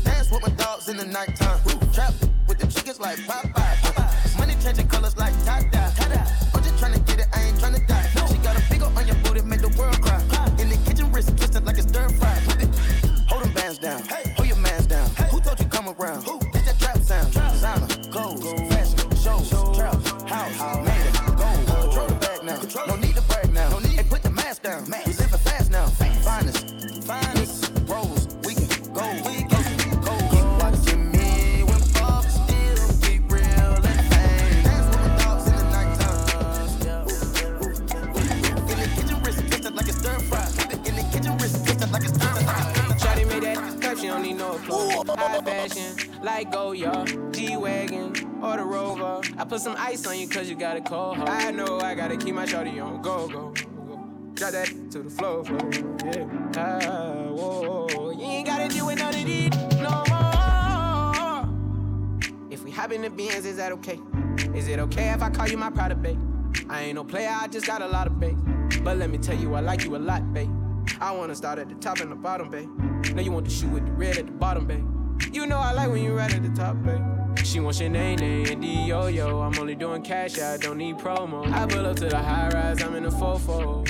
Dance 0.05 0.31
with 0.31 0.41
my 0.41 0.49
dogs 0.57 0.89
in 0.89 0.97
the 0.97 1.05
nighttime. 1.05 1.61
Trap 1.93 2.15
with 2.49 2.59
the 2.59 2.67
chickens 2.67 2.99
like 2.99 3.19
pop. 3.27 3.44
Put 49.55 49.61
some 49.61 49.77
ice 49.79 50.05
on 50.05 50.19
you 50.19 50.27
cause 50.27 50.51
you 50.51 50.57
got 50.57 50.77
a 50.77 50.81
cold. 50.81 51.17
heart. 51.17 51.31
I 51.31 51.53
know 51.53 51.79
I 51.79 51.95
gotta 51.95 52.17
keep 52.17 52.35
my 52.35 52.45
shorty 52.45 52.81
on 52.81 53.01
go 53.01 53.29
go. 53.29 53.55
Drop 54.35 54.51
that 54.51 54.67
to 54.91 55.05
the 55.05 55.09
floor, 55.09 55.45
floor. 55.45 55.71
yeah. 56.05 56.27
Ah, 56.57 57.29
whoa, 57.31 57.87
whoa, 57.87 58.11
you 58.11 58.25
ain't 58.25 58.49
gotta 58.49 58.67
deal 58.67 58.85
with 58.85 58.99
none 58.99 59.15
of 59.15 59.25
these 59.25 59.51
no 59.77 60.03
more. 60.11 61.47
If 62.51 62.65
we 62.65 62.73
hop 62.73 62.91
in 62.91 63.03
the 63.03 63.11
beans, 63.11 63.47
is 63.47 63.59
that 63.59 63.71
okay? 63.71 64.01
Is 64.57 64.67
it 64.67 64.81
okay 64.81 65.11
if 65.11 65.23
I 65.23 65.31
call 65.31 65.47
you 65.47 65.57
my 65.57 65.71
pride, 65.71 66.03
babe? 66.03 66.19
I 66.69 66.83
ain't 66.83 66.97
no 66.97 67.05
player, 67.05 67.31
I 67.33 67.47
just 67.47 67.65
got 67.65 67.81
a 67.81 67.87
lot 67.87 68.09
of 68.09 68.19
babe. 68.19 68.37
But 68.83 68.97
let 68.97 69.09
me 69.09 69.19
tell 69.19 69.37
you, 69.39 69.55
I 69.55 69.61
like 69.61 69.85
you 69.85 69.95
a 69.95 69.99
lot, 69.99 70.35
babe. 70.35 70.51
I 71.01 71.13
wanna 71.13 71.37
start 71.37 71.61
at 71.61 71.69
the 71.69 71.77
top 71.77 72.01
and 72.01 72.11
the 72.11 72.17
bottom, 72.17 72.51
babe. 72.51 72.69
Now 73.15 73.23
you 73.23 73.31
want 73.31 73.45
the 73.45 73.53
shoe 73.53 73.69
with 73.69 73.87
the 73.87 73.93
red 73.93 74.19
at 74.19 74.27
the 74.27 74.33
bottom, 74.33 74.67
babe. 74.67 74.85
You 75.33 75.47
know 75.47 75.59
I 75.59 75.71
like 75.71 75.91
when 75.91 76.03
you're 76.03 76.17
right 76.17 76.35
at 76.35 76.43
the 76.43 76.51
top, 76.61 76.75
babe. 76.83 77.14
She 77.45 77.61
wants 77.61 77.79
your 77.79 77.91
name, 77.91 78.19
name, 78.19 78.47
and 78.47 78.65
yo 78.65 79.07
yo. 79.07 79.41
I'm 79.41 79.57
only 79.59 79.75
doing 79.75 80.03
cash, 80.03 80.41
I 80.41 80.57
don't 80.57 80.79
need 80.79 80.97
promo. 80.97 81.47
I 81.53 81.67
pull 81.67 81.87
up 81.87 81.97
to 81.97 82.07
the 82.07 82.19
high 82.19 82.49
rise, 82.49 82.83
I'm 82.83 82.97
in 82.97 83.05
a 83.05 83.11
fofo. 83.11 83.87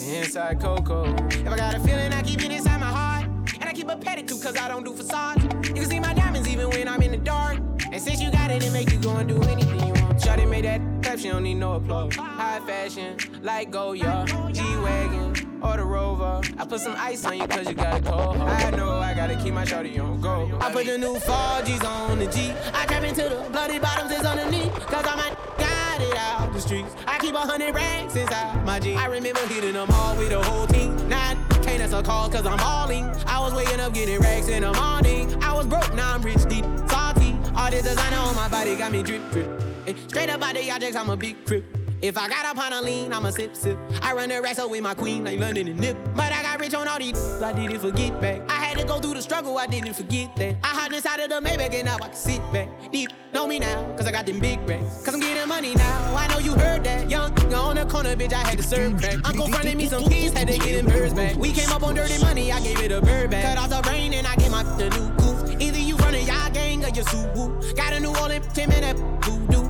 Inside 0.00 0.58
Coco. 0.58 1.14
If 1.28 1.46
I 1.46 1.56
got 1.56 1.74
a 1.74 1.80
feeling, 1.80 2.12
I 2.12 2.22
keep 2.22 2.42
it 2.42 2.50
inside 2.50 2.80
my 2.80 2.86
heart. 2.86 3.26
And 3.60 3.64
I 3.64 3.72
keep 3.72 3.88
a 3.88 3.96
pedicure, 3.96 4.42
cause 4.42 4.56
I 4.56 4.68
don't 4.68 4.84
do 4.84 4.94
facades. 4.94 5.44
You 5.68 5.74
can 5.74 5.84
see 5.84 6.00
my 6.00 6.14
diamonds 6.14 6.48
even 6.48 6.70
when 6.70 6.88
I'm 6.88 7.02
in 7.02 7.12
the 7.12 7.18
dark. 7.18 7.58
And 7.92 8.00
since 8.00 8.20
you 8.22 8.32
got 8.32 8.50
it, 8.50 8.64
it 8.64 8.72
make 8.72 8.90
you 8.90 8.98
go 8.98 9.16
and 9.16 9.28
do 9.28 9.40
anything 9.42 9.78
you 9.78 9.92
want. 10.02 10.18
Shawty 10.18 10.48
made 10.48 10.64
that 10.64 10.80
clap, 11.02 11.18
she 11.18 11.28
don't 11.28 11.42
need 11.42 11.54
no 11.54 11.74
applause. 11.74 12.16
High 12.16 12.60
fashion, 12.66 13.16
like 13.42 13.70
Goya, 13.70 14.24
G-Wagon, 14.50 15.51
or 15.62 15.76
the 15.76 15.84
Rover. 15.84 16.40
I 16.58 16.64
put 16.64 16.80
some 16.80 16.94
ice 16.98 17.24
on 17.24 17.38
you 17.38 17.46
cause 17.46 17.68
you 17.68 17.74
got 17.74 18.00
a 18.00 18.02
cold 18.02 18.36
I 18.36 18.70
know 18.70 18.98
I 18.98 19.14
gotta 19.14 19.36
keep 19.36 19.54
my 19.54 19.64
shawty 19.64 19.98
on 20.02 20.20
go. 20.20 20.58
I 20.60 20.72
put 20.72 20.86
the 20.86 20.98
new 20.98 21.14
Forgis 21.16 21.84
on 21.84 22.18
the 22.18 22.26
G. 22.26 22.52
I 22.72 22.86
trap 22.86 23.04
into 23.04 23.22
the 23.22 23.48
bloody 23.50 23.78
bottoms 23.78 24.12
is 24.12 24.24
underneath. 24.24 24.72
Cause 24.86 25.04
I'm 25.06 25.18
a 25.18 25.36
got 25.58 26.00
it 26.00 26.16
out 26.16 26.52
the 26.52 26.60
streets. 26.60 26.94
I 27.06 27.18
keep 27.18 27.34
a 27.34 27.38
hundred 27.38 27.74
racks 27.74 28.16
inside 28.16 28.64
my 28.64 28.78
jeans. 28.78 29.00
I 29.00 29.06
remember 29.06 29.40
hitting 29.46 29.74
them 29.74 29.88
all 29.90 30.16
with 30.16 30.30
the 30.30 30.42
whole 30.42 30.66
team. 30.66 31.08
Not 31.08 31.36
can't 31.62 31.80
answer 31.80 32.02
call 32.02 32.28
cause 32.28 32.46
I'm 32.46 32.58
balling. 32.58 33.04
I 33.26 33.40
was 33.40 33.54
waking 33.54 33.80
up 33.80 33.94
getting 33.94 34.20
racks 34.20 34.48
in 34.48 34.62
the 34.62 34.72
morning. 34.72 35.42
I 35.42 35.54
was 35.54 35.66
broke, 35.66 35.94
now 35.94 36.14
I'm 36.14 36.22
rich, 36.22 36.44
deep, 36.48 36.64
salty. 36.88 37.36
All 37.56 37.70
this 37.70 37.82
designer 37.82 38.16
on 38.16 38.34
my 38.34 38.48
body 38.48 38.76
got 38.76 38.92
me 38.92 39.02
drip, 39.02 39.22
drip. 39.30 39.62
Straight 40.08 40.30
up 40.30 40.42
out 40.42 40.54
the 40.54 40.70
objects, 40.70 40.96
I'm 40.96 41.10
a 41.10 41.16
big 41.16 41.44
crip. 41.44 41.81
If 42.02 42.18
I 42.18 42.28
got 42.28 42.44
up 42.44 42.58
on 42.58 42.72
a 42.72 42.82
lean, 42.82 43.12
I'ma 43.12 43.30
sip 43.30 43.54
sip. 43.54 43.78
I 44.02 44.12
run 44.12 44.28
the 44.28 44.42
wrestle 44.42 44.68
with 44.68 44.82
my 44.82 44.92
queen 44.92 45.22
like 45.22 45.38
London 45.38 45.68
and 45.68 45.78
Nip. 45.78 45.96
But 46.16 46.32
I 46.32 46.42
got 46.42 46.58
rich 46.58 46.74
on 46.74 46.88
all 46.88 46.98
these, 46.98 47.40
I 47.40 47.52
didn't 47.52 47.78
forget 47.78 48.20
back. 48.20 48.42
I 48.50 48.54
had 48.54 48.76
to 48.78 48.84
go 48.84 48.98
through 48.98 49.14
the 49.14 49.22
struggle, 49.22 49.56
I 49.56 49.68
didn't 49.68 49.94
forget 49.94 50.34
that. 50.34 50.56
I 50.64 50.66
hide 50.66 50.92
inside 50.92 51.20
of 51.20 51.30
the 51.30 51.36
Maybach 51.36 51.72
and 51.72 51.84
now 51.84 51.94
I 51.94 52.08
can 52.08 52.14
sit 52.14 52.40
back. 52.52 52.68
Deep, 52.90 53.12
know 53.32 53.46
me 53.46 53.60
now, 53.60 53.84
cause 53.96 54.08
I 54.08 54.10
got 54.10 54.26
them 54.26 54.40
big 54.40 54.58
racks. 54.68 55.04
Cause 55.04 55.14
I'm 55.14 55.20
getting 55.20 55.48
money 55.48 55.76
now, 55.76 56.16
I 56.16 56.26
know 56.26 56.38
you 56.38 56.54
heard 56.54 56.82
that. 56.82 57.08
Young, 57.08 57.32
on 57.54 57.76
the 57.76 57.86
corner, 57.86 58.16
bitch, 58.16 58.32
I 58.32 58.48
had 58.48 58.58
to 58.58 58.64
serve 58.64 58.96
crack. 58.96 59.18
Uncle 59.24 59.46
fronted 59.46 59.76
me 59.76 59.86
some 59.86 60.02
keys, 60.08 60.32
had 60.32 60.48
to 60.48 60.58
get 60.58 60.82
them 60.82 60.86
birds 60.86 61.14
back. 61.14 61.36
We 61.36 61.52
came 61.52 61.70
up 61.70 61.84
on 61.84 61.94
dirty 61.94 62.20
money, 62.20 62.50
I 62.50 62.60
gave 62.62 62.80
it 62.80 62.90
a 62.90 63.00
bird 63.00 63.30
back. 63.30 63.44
Cut 63.44 63.58
off 63.58 63.70
the 63.70 63.88
rain 63.88 64.12
and 64.14 64.26
I 64.26 64.34
gave 64.34 64.50
my 64.50 64.64
the 64.64 64.90
new 64.90 65.08
coupe. 65.18 65.62
Either 65.62 65.78
you 65.78 65.94
running 65.98 66.26
y'all 66.26 66.50
gang 66.50 66.84
or 66.84 66.88
you 66.88 67.04
Subaru. 67.04 67.76
Got 67.76 67.92
a 67.92 68.00
new 68.00 68.12
Orleans, 68.16 68.52
Tim 68.52 68.72
and 68.72 68.82
that 68.82 68.96
voodoo. 69.24 69.61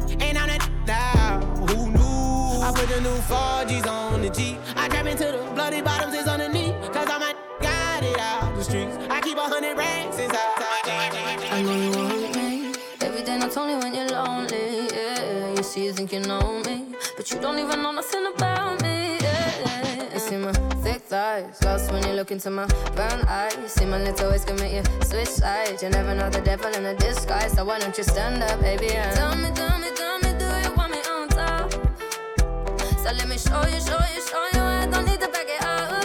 I 2.73 2.75
put 2.75 2.89
the 2.89 3.01
new 3.03 3.17
Forgis 3.29 3.87
on 3.87 4.23
the 4.23 4.31
G. 4.31 4.57
I 4.77 4.89
trap 4.89 5.05
into 5.05 5.25
the 5.25 5.51
bloody 5.55 5.83
bottoms 5.83 6.15
is 6.15 6.27
underneath. 6.27 6.75
Cause 6.91 7.09
I'm 7.11 7.21
a 7.21 7.35
got 7.61 8.03
it 8.03 8.19
out 8.19 8.55
the 8.57 8.65
streets. 8.65 8.97
I 9.11 9.21
keep 9.21 9.37
a 9.37 9.43
hundred 9.43 9.77
racks 9.77 10.19
inside 10.19 10.57
my 10.57 10.81
jeans. 10.87 11.53
I 11.53 11.63
know 11.63 11.77
you 11.77 11.91
want 11.91 12.35
me. 12.35 12.73
Every 13.03 13.23
day, 13.25 13.37
not 13.39 13.55
only 13.59 13.75
when 13.75 13.95
you're 13.95 14.09
lonely. 14.09 14.89
Yeah, 14.91 15.55
you 15.55 15.63
see, 15.63 15.85
you 15.85 15.93
think 15.93 16.13
you 16.15 16.21
know 16.21 16.63
me. 16.65 16.87
But 17.15 17.31
you 17.31 17.41
don't 17.41 17.59
even 17.59 17.83
know 17.83 17.93
nothing 17.93 18.27
about 18.35 18.81
me. 18.83 19.19
Yeah, 19.21 20.15
you 20.15 20.19
see 20.19 20.37
my 20.37 20.53
thick 20.83 21.03
thighs. 21.03 21.63
Lost 21.63 21.93
when 21.93 22.03
you 22.07 22.15
look 22.15 22.31
into 22.31 22.49
my 22.51 22.67
brown 22.97 23.21
eyes. 23.29 23.55
See 23.67 23.85
my 23.85 24.03
little 24.03 24.31
ways 24.31 24.47
can 24.47 24.57
make 24.57 24.73
you 24.73 24.83
switch 25.05 25.29
sides. 25.29 25.83
You 25.83 25.91
never 25.91 26.15
know 26.15 26.31
the 26.31 26.41
devil 26.41 26.73
in 26.73 26.87
a 26.87 26.95
disguise. 26.97 27.53
So 27.53 27.67
why 27.67 27.81
don't 27.81 27.97
you 27.99 28.05
stand 28.05 28.43
up, 28.43 28.61
baby? 28.63 28.89
Tell 28.89 29.37
me, 29.37 29.51
tell 29.51 29.79
me, 29.79 29.91
tell 29.95 30.19
me, 30.21 30.22
So 33.03 33.11
let 33.11 33.29
me 33.29 33.37
show 33.37 33.61
you, 33.67 33.81
show 33.81 33.99
you, 34.15 34.23
show 34.23 34.45
you. 34.55 34.61
I 34.61 34.85
eh, 34.85 34.87
don't 34.87 35.05
need 35.05 35.19
to 35.19 35.27
back 35.27 35.47
it 35.49 35.61
up. 35.65 36.05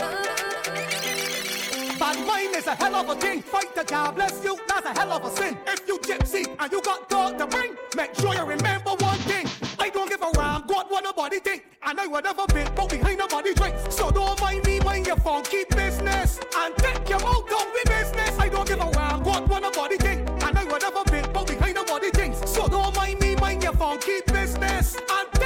Bad 1.99 2.25
mind 2.25 2.55
is 2.55 2.65
a 2.65 2.73
hell 2.73 2.95
of 2.95 3.10
a 3.10 3.15
thing. 3.15 3.43
Fight 3.43 3.75
the 3.75 3.83
job, 3.83 4.15
bless 4.15 4.43
you, 4.43 4.57
that's 4.67 4.83
a 4.83 4.99
hell 4.99 5.12
of 5.12 5.23
a 5.23 5.29
sin. 5.29 5.55
If 5.67 5.88
you 5.88 5.99
gypsy 5.99 6.55
and 6.57 6.71
you 6.71 6.81
got 6.81 7.07
God 7.07 7.38
to 7.38 7.45
bring, 7.45 7.75
make 7.95 8.15
sure 8.15 8.33
you 8.33 8.43
remember 8.43 8.95
one 8.97 9.19
thing. 9.29 9.45
I 9.77 9.89
don't 9.89 10.10
give 10.10 10.23
a 10.23 10.31
damn 10.33 10.63
what 10.63 10.89
what 10.89 11.03
nobody 11.03 11.39
think. 11.39 11.65
And 11.86 11.99
I 11.99 12.07
would 12.07 12.23
never 12.23 12.47
been, 12.47 12.67
but 12.75 12.89
behind 12.89 13.19
nobody 13.19 13.53
drinks. 13.53 13.95
So 13.95 14.10
don't 14.10 14.41
mind 14.41 14.65
me, 14.65 14.79
mind 14.79 15.05
your 15.05 15.17
funky 15.17 15.65
business. 15.69 16.39
And 16.57 16.75
take 16.77 17.07
your 17.07 17.19
mouth 17.19 17.47
down 17.47 17.67
with 17.73 17.86
business. 17.86 18.39
I 18.39 18.49
don't 18.49 18.67
give 18.67 18.81
a 18.81 18.91
damn 18.91 19.23
what 19.23 19.47
what 19.47 19.62
nobody 19.62 19.97
think. 19.97 20.27
And 20.41 20.57
I 20.57 20.63
would 20.63 20.81
never 20.81 21.03
been, 21.03 21.31
but 21.31 21.45
behind 21.45 21.75
nobody 21.75 22.10
thinks. 22.10 22.49
So 22.49 22.67
don't 22.67 22.95
mind 22.95 23.19
me, 23.19 23.36
mind 23.36 23.62
your 23.62 23.73
funky 23.73 24.21
business. 24.25 24.95
And 24.95 25.37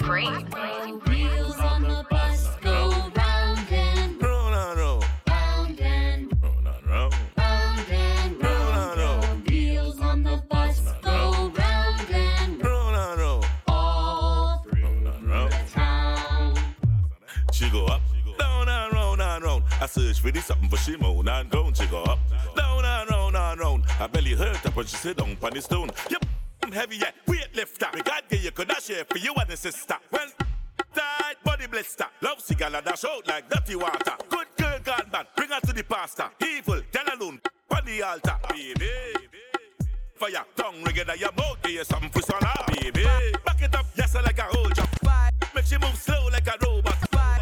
Black 0.00 0.54
Rose 0.54 1.00
Supreme. 1.00 1.00
Wheels 1.06 1.58
on 1.58 1.82
the 1.82 2.06
bus 2.10 2.48
go 2.60 2.90
round 3.16 3.72
and 3.72 4.22
round 4.22 4.54
and 5.80 6.32
round 6.86 7.10
and 7.90 8.42
round. 8.42 9.46
The 9.46 9.50
wheels 9.50 10.00
on 10.00 10.22
the 10.22 10.42
bus 10.48 10.80
go 11.02 11.52
round 11.56 12.10
and 12.10 12.62
all 13.68 14.64
through 14.70 15.04
the 15.04 15.50
town. 15.72 16.54
She 17.52 17.70
go 17.70 17.86
up, 17.86 18.00
down 18.38 18.68
and 18.68 18.92
round 18.92 19.20
and 19.20 19.44
round. 19.44 19.64
I 19.80 19.86
search 19.86 20.20
for 20.20 20.30
this 20.30 20.46
something 20.46 20.68
for 20.68 20.76
she 20.78 20.96
moan 20.96 21.28
and 21.28 21.50
ground. 21.50 21.76
She 21.76 21.86
go 21.86 22.02
up, 22.04 22.18
down 22.56 22.84
and 22.84 23.10
round 23.10 23.36
and 23.36 23.60
round. 23.60 23.84
Her 23.84 24.08
belly 24.08 24.34
hurt 24.34 24.64
up 24.66 24.76
when 24.76 24.86
she 24.86 24.96
sit 24.96 25.16
down 25.18 25.36
on 25.42 25.52
the 25.52 25.60
stone. 25.60 25.90
Yep, 26.10 26.24
I'm 26.62 26.72
heavy 26.72 26.96
yet, 26.96 27.14
weight 27.50 27.56
lifter. 27.56 27.86
Me 27.94 28.02
God 28.02 28.22
give 28.28 28.44
you 28.44 28.50
could 28.50 28.70
share 28.82 29.04
for 29.04 29.18
you 29.18 29.34
and 29.34 29.48
the 29.48 29.56
sister. 29.56 29.96
Well, 30.10 30.28
tight 30.94 31.36
body 31.44 31.66
blister. 31.66 32.06
Love 32.22 32.40
cigar 32.40 32.70
and 32.74 32.84
dash 32.84 33.04
out 33.04 33.26
like 33.26 33.48
dirty 33.48 33.76
water. 33.76 34.12
Good 34.28 34.46
girl 34.56 34.78
gone 34.84 35.08
bad, 35.10 35.26
bring 35.36 35.50
her 35.50 35.60
to 35.60 35.72
the 35.72 35.82
pastor. 35.82 36.28
Evil, 36.42 36.82
tell 36.92 37.04
alone, 37.14 37.40
on 37.70 37.84
the 37.84 38.02
altar. 38.02 38.36
Baby, 38.48 38.90
fire, 40.14 40.44
tongue 40.56 40.82
ring 40.84 40.96
it 40.96 41.08
at 41.08 41.18
your 41.18 41.32
mouth. 41.32 41.58
Give 41.62 41.72
you 41.72 41.84
something 41.84 42.10
for 42.10 42.22
son 42.22 42.40
baby. 42.68 43.04
Back 43.44 43.62
it 43.62 43.74
up, 43.74 43.86
yes, 43.96 44.14
like 44.14 44.38
a 44.38 44.42
whole 44.42 44.70
jump. 44.70 44.88
Make 45.54 45.64
she 45.64 45.78
move 45.78 45.96
slow 45.96 46.28
like 46.30 46.46
a 46.46 46.54
robot. 46.64 46.96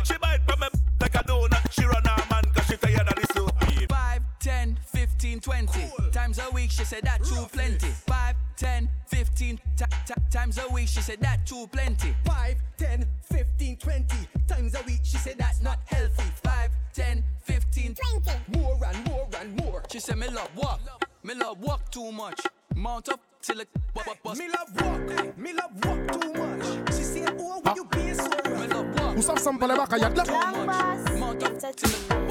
She 0.04 0.16
bite 0.18 0.40
from 0.46 0.60
me 0.60 0.66
like 1.00 1.14
a 1.14 1.18
donut. 1.18 1.72
She 1.72 1.84
run 1.84 2.02
her 2.04 2.24
man 2.30 2.44
cause 2.54 2.66
she 2.66 2.76
tired 2.76 3.08
of 3.08 3.14
this 3.16 3.26
so. 3.34 3.48
5, 3.88 4.22
10, 4.40 4.78
15, 4.86 5.40
20 5.40 5.90
times 6.12 6.38
a 6.38 6.50
week. 6.54 6.70
She 6.70 6.84
said 6.84 7.02
that 7.04 7.22
too 7.22 7.46
plenty. 7.52 7.88
5, 7.88 8.36
10, 8.58 8.88
15 9.06 9.58
ti- 9.76 9.84
ti- 10.06 10.14
times 10.30 10.58
a 10.58 10.66
week. 10.72 10.88
She 10.88 11.00
said 11.00 11.20
that 11.20 11.46
too 11.46 11.66
plenty. 11.70 12.14
5, 12.24 12.56
10, 12.76 13.06
15, 13.32 13.76
20 13.76 14.04
times 14.48 14.74
a 14.74 14.82
week. 14.86 15.00
She 15.04 15.16
said 15.16 15.36
that's 15.38 15.60
not 15.62 15.78
healthy. 15.86 16.24
5, 16.42 16.70
10, 16.92 17.22
15, 17.44 17.94
20 17.94 18.58
more 18.58 18.76
and 18.86 19.06
more 19.08 19.28
and 19.40 19.56
more. 19.60 19.82
She 19.90 20.00
said 20.00 20.18
me 20.18 20.28
love 20.28 20.50
walk, 20.56 20.80
me 21.22 21.34
love 21.34 21.58
walk 21.60 21.88
too 21.90 22.10
much. 22.10 22.40
Mount 22.74 23.08
up 23.08 23.20
till 23.42 23.60
it 23.60 23.68
bu- 23.94 24.02
bu- 24.04 24.14
bust. 24.24 24.40
Me 24.40 24.48
love 24.48 24.70
walk, 24.82 25.36
me 25.38 25.52
love 25.52 25.72
walk 25.84 26.20
too 26.20 26.32
much. 26.32 26.94
She 26.96 27.02
said, 27.04 27.36
oh, 27.38 27.60
when 27.62 27.76
you 27.76 27.84
be 27.84 28.12
so 28.14 28.24
rough. 28.24 29.16
Où 29.16 29.22
ça 29.22 29.34
ressemble 29.34 29.60
pas 29.60 29.68
les 29.68 29.76
bacs 29.76 29.92
à 29.92 29.98
yad 29.98 30.16
là 30.16 30.24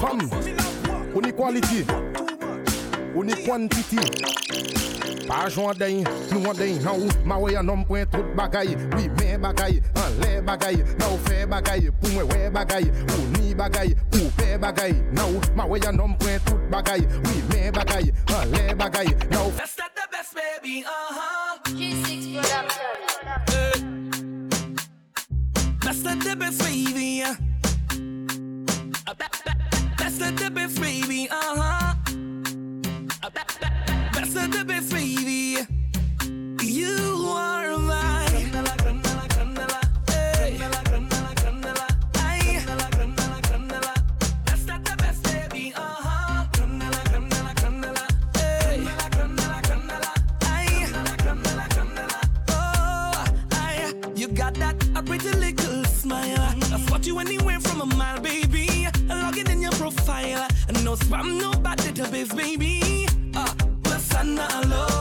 Come 0.00 0.30
On 1.14 1.22
equality 1.24 1.84
ou 1.90 2.47
ni 3.24 3.34
quantity. 3.44 4.02
Pa 5.28 5.44
jwan 5.52 5.76
den, 5.78 6.04
nou 6.32 6.50
an 6.50 6.56
den 6.56 6.78
nan 6.82 7.02
ou 7.04 7.08
Ma 7.28 7.36
wey 7.36 7.56
an 7.60 7.68
om 7.68 7.82
pwen 7.84 8.06
tout 8.08 8.24
bagay 8.36 8.70
Oui 8.96 9.10
men 9.18 9.42
bagay, 9.42 9.76
an 10.00 10.14
le 10.22 10.40
bagay 10.40 10.78
Nan 10.96 11.10
ou 11.12 11.18
fe 11.26 11.42
bagay, 11.50 11.90
pou 12.00 12.14
mwen 12.14 12.30
we 12.30 12.48
bagay 12.54 12.88
Ou 13.12 13.26
ni 13.34 13.52
bagay, 13.54 13.92
pou 14.08 14.30
fe 14.38 14.56
bagay 14.62 14.96
ou, 15.26 15.42
ma 15.56 15.66
wey 15.68 15.84
an 15.88 16.00
om 16.00 16.16
pwen 16.22 16.40
tout 16.48 16.64
bagay 16.72 17.04
Oui 17.26 17.42
men 17.50 17.76
bagay, 17.76 18.08
an 18.32 18.54
le 18.54 18.74
bagay 18.80 19.12
ou 19.36 19.52
Best 19.58 19.80
at 19.84 19.92
the 20.00 20.08
best, 20.10 20.32
baby, 20.34 20.84
uh-huh. 20.88 21.58
G6 21.76 22.40
production. 22.40 23.08
Best 25.84 26.06
at 26.06 26.20
the 26.20 26.36
best, 26.36 26.58
baby. 26.64 27.22
Uh, 27.22 27.34
be- 29.14 29.24
Best 29.98 30.18
the 30.20 30.50
best, 30.50 30.80
baby, 30.80 31.28
uh-huh. 31.30 31.67
Baby. 34.78 35.58
You 36.62 37.34
are 37.34 37.76
mine. 37.78 38.52
The 38.52 38.62
best, 44.98 45.22
baby, 45.24 45.72
uh-huh. 45.74 46.46
Oh, 52.48 53.24
aye. 53.52 53.92
You 54.14 54.28
got 54.28 54.54
that 54.54 54.76
a 54.94 55.02
pretty 55.02 55.30
little 55.30 55.84
smile. 55.86 56.38
I 56.72 56.78
you 57.04 57.18
anywhere 57.18 57.58
from 57.58 57.80
a 57.80 57.86
mile, 57.96 58.20
baby. 58.20 58.86
Log 59.08 59.36
it 59.38 59.50
in 59.50 59.60
your 59.60 59.72
profile. 59.72 60.46
No 60.84 60.94
spam, 60.94 61.40
no 61.40 61.50
bad 61.60 61.78
baby. 62.32 62.87
Not 64.34 64.66
alluring. 64.66 64.97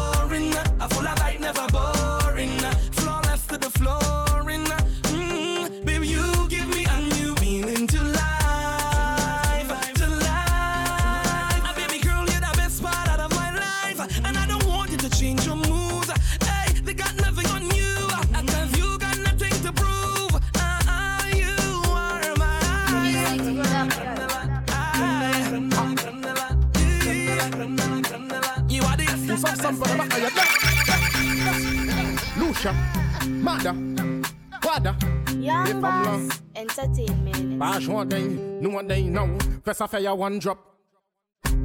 Young 35.48 35.68
If 35.68 35.76
I'm 35.76 35.82
Boss 35.82 36.06
long 36.06 36.32
Entertainment. 36.56 37.60
Pa 37.60 37.80
jwan 37.80 38.10
den, 38.12 38.26
nou 38.60 38.76
an 38.80 38.90
den 38.90 39.14
nou 39.16 39.38
Fè 39.64 39.74
sa 39.78 39.88
fè 39.88 40.02
ya 40.04 40.12
one 40.12 40.42
drop 40.44 40.60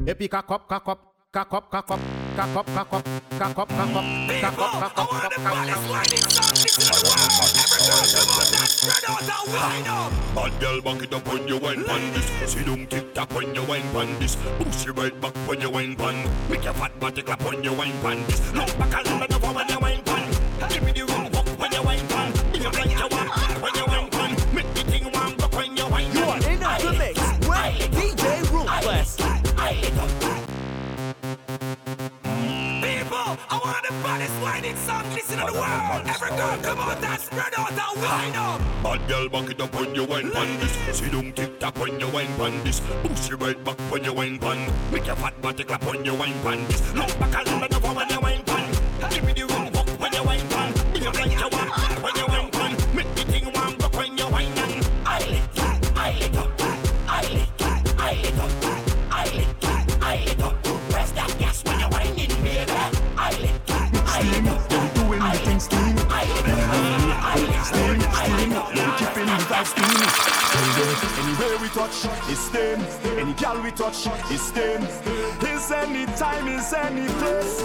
Epi 0.07 0.28
kakop, 0.30 0.68
kakop, 0.70 1.01
kakop, 1.35 1.66
kakop 1.72 2.05
Kakop, 2.37 2.66
kakop, 2.76 3.03
kakop, 3.41 3.68
kakop 3.74 4.07
Kakop, 4.39 4.70
kakop, 4.83 5.09
Bad 10.35 10.53
girl, 10.61 10.80
back 10.80 11.03
it 11.03 11.12
up 11.12 11.28
when 11.28 11.49
you 11.49 11.59
wine 11.59 11.85
pan 11.85 12.12
this. 12.14 12.26
See 12.53 12.64
don't 12.64 12.89
tick 12.89 13.14
tock 13.14 13.35
when 13.35 13.55
you 13.55 13.62
wine 13.64 13.83
pan 13.93 14.18
this. 14.18 14.37
Push 14.59 14.87
your 14.87 14.95
right 14.95 15.20
back 15.20 15.35
when 15.47 15.61
you 15.61 15.70
wine 15.70 15.95
pan. 15.97 16.28
Make 16.49 16.64
your 16.64 16.74
fat 16.74 16.99
body 16.99 17.22
clap 17.22 17.43
when 17.45 17.62
you 17.62 17.72
wine 17.74 17.93
pan 18.01 18.24
this. 18.26 18.41
Look 18.55 18.78
back 18.78 19.07
and 19.07 19.20
look 19.20 19.35
over 19.37 19.53
when 19.53 19.68
you 19.68 19.72
the 34.53 34.68
whining 34.68 34.76
song 34.76 35.05
listen 35.14 35.38
to 35.38 35.46
the 35.46 35.53
world. 35.53 36.07
Every 36.07 36.28
girl, 36.30 36.59
come 36.62 36.78
on, 36.78 37.00
dance, 37.00 37.24
spread 37.24 37.55
out 37.57 37.70
and 37.70 38.03
wind 38.03 38.36
up. 38.36 38.61
Bad 38.82 39.09
girl, 39.09 39.28
back 39.28 39.50
it 39.50 39.61
up 39.61 39.74
when 39.74 39.94
you 39.94 40.05
wine 40.05 40.30
pan 40.30 40.61
this. 40.61 40.98
See 40.98 41.11
don't 41.11 41.34
tick 41.34 41.61
tock 41.61 41.78
when 41.78 41.98
you 42.00 42.09
wine 42.09 42.34
pan 42.36 42.62
this. 42.64 42.80
Push 43.03 43.28
your 43.28 43.38
right 43.38 43.64
back 43.64 43.78
when 43.90 44.05
you 44.05 44.12
wine 44.12 44.38
pan. 44.38 44.72
Make 44.92 45.07
your 45.07 45.16
fat 45.16 45.40
body 45.40 45.64
clap 45.64 45.84
when 45.84 46.05
you 46.05 46.14
wine 46.14 46.40
pan 46.42 46.66
this. 46.66 46.94
Look 46.94 47.18
back 47.18 47.46
and 47.46 47.61
look 47.61 47.74
over 47.74 47.94
when 47.94 48.09
you 48.09 48.20
wine 48.20 48.42
pan. 48.44 48.70
Give 49.11 49.24
me 49.24 49.32
the 49.32 49.46
room 49.46 49.72
keeping 69.53 69.61
the 69.61 69.64
steam. 69.64 70.03
Anywhere 71.22 71.59
we 71.61 71.68
touch, 71.68 72.07
it's 72.28 72.40
steam. 72.40 72.80
Any 73.18 73.34
gal 73.34 73.61
we 73.62 73.70
touch, 73.70 74.07
it's 74.30 74.42
steam. 74.48 74.80
It's 75.40 75.70
any 75.70 76.07
time, 76.16 76.48
it's 76.48 76.72
any 76.72 77.07
place. 77.20 77.61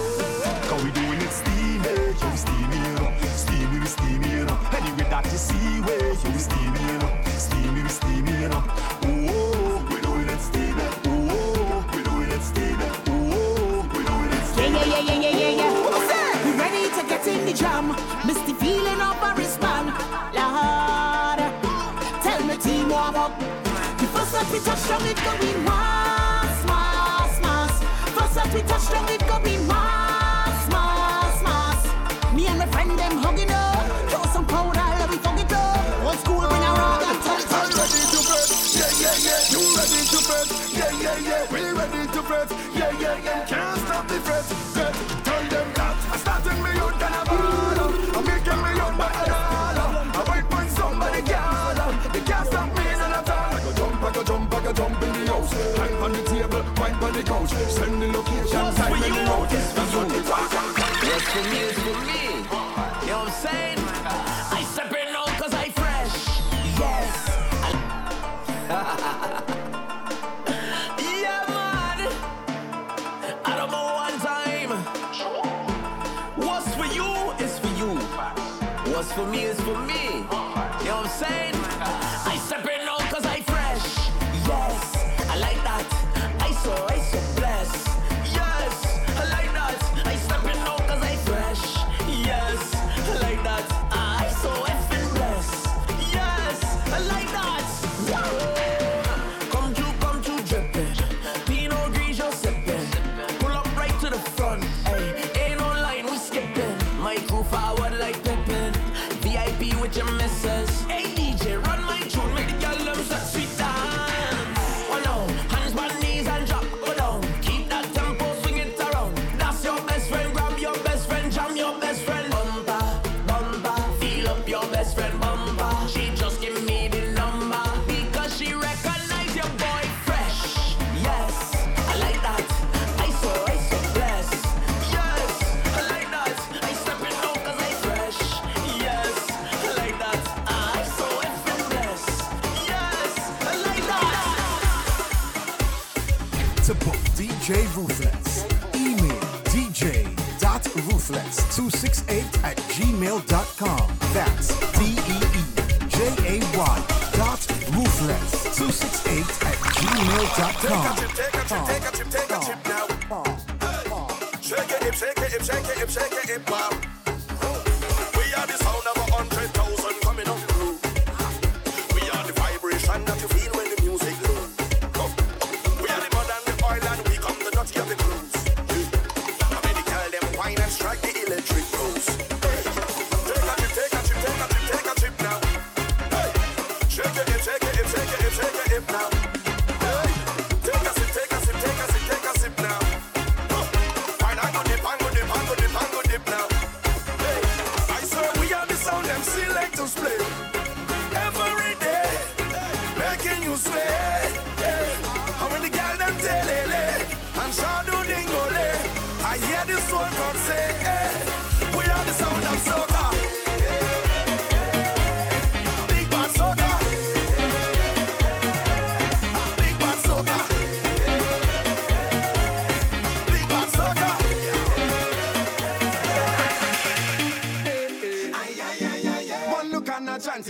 Cause 0.68 0.84
we 0.84 0.90
doing 0.90 1.20
it 1.20 1.30
steamy, 1.30 1.78
you 1.78 2.36
steamy, 2.36 2.76
you 2.76 2.94
know. 2.94 3.12
Steamy, 3.36 3.78
we 3.80 3.86
steamy, 3.86 4.30
you 4.30 4.44
know. 4.44 4.58
Anyway 4.72 5.06
that 5.10 5.24
you 5.24 5.38
see, 5.38 5.80
where 5.80 6.12
you 6.12 6.38
steamy, 6.38 6.80
you 6.92 6.98
know. 6.98 7.10
Steamy, 7.36 7.82
we 7.82 7.88
steamy, 7.88 8.32
you 8.42 8.48
know. 8.48 8.62
Oh, 9.04 9.86
we 9.90 10.00
doing 10.00 10.28
it 10.28 10.40
steamy. 10.40 10.82
Oh, 11.06 11.86
we 11.94 12.02
doing 12.02 12.30
it 12.30 12.42
steamy. 12.42 12.88
Oh, 13.08 13.88
we 13.94 14.04
doing 14.04 14.32
it 14.32 14.44
steamy. 14.44 14.74
Yeah, 14.74 14.84
yeah, 14.84 14.84
yeah, 14.84 15.00
yeah, 15.00 15.14
yeah, 15.14 15.20
yeah, 15.20 15.30
yeah. 15.30 15.37
That 24.38 24.52
we 24.52 24.60
touch 24.60 24.88
down, 24.88 25.04
it 25.04 25.16
go 25.16 25.32
be 25.40 25.52
mass, 25.64 26.64
mass, 26.64 27.40
mass. 27.40 27.82
First 28.14 28.54
we 28.54 28.60
touch 28.62 28.88
down, 28.90 29.08
it 29.08 29.26
go 29.26 29.38
be 29.40 29.58
mass, 29.66 29.97
the 57.18 57.24
couch. 57.24 57.50
Send 57.50 58.02
the 58.02 58.06
location, 58.08 58.74
time 58.74 59.02
in 59.02 59.12
the 59.12 59.30
road. 59.30 59.48
That's 59.50 59.94
what 59.94 60.12
we 60.12 60.22
talk 60.22 60.52
What's 61.08 61.32
for 61.32 61.42
me 61.50 61.58
is 61.58 61.78
for 61.78 61.98
me. 62.06 62.22
You 62.26 63.12
know 63.12 63.18
what 63.18 63.28
I'm 63.28 63.30
saying? 63.30 63.77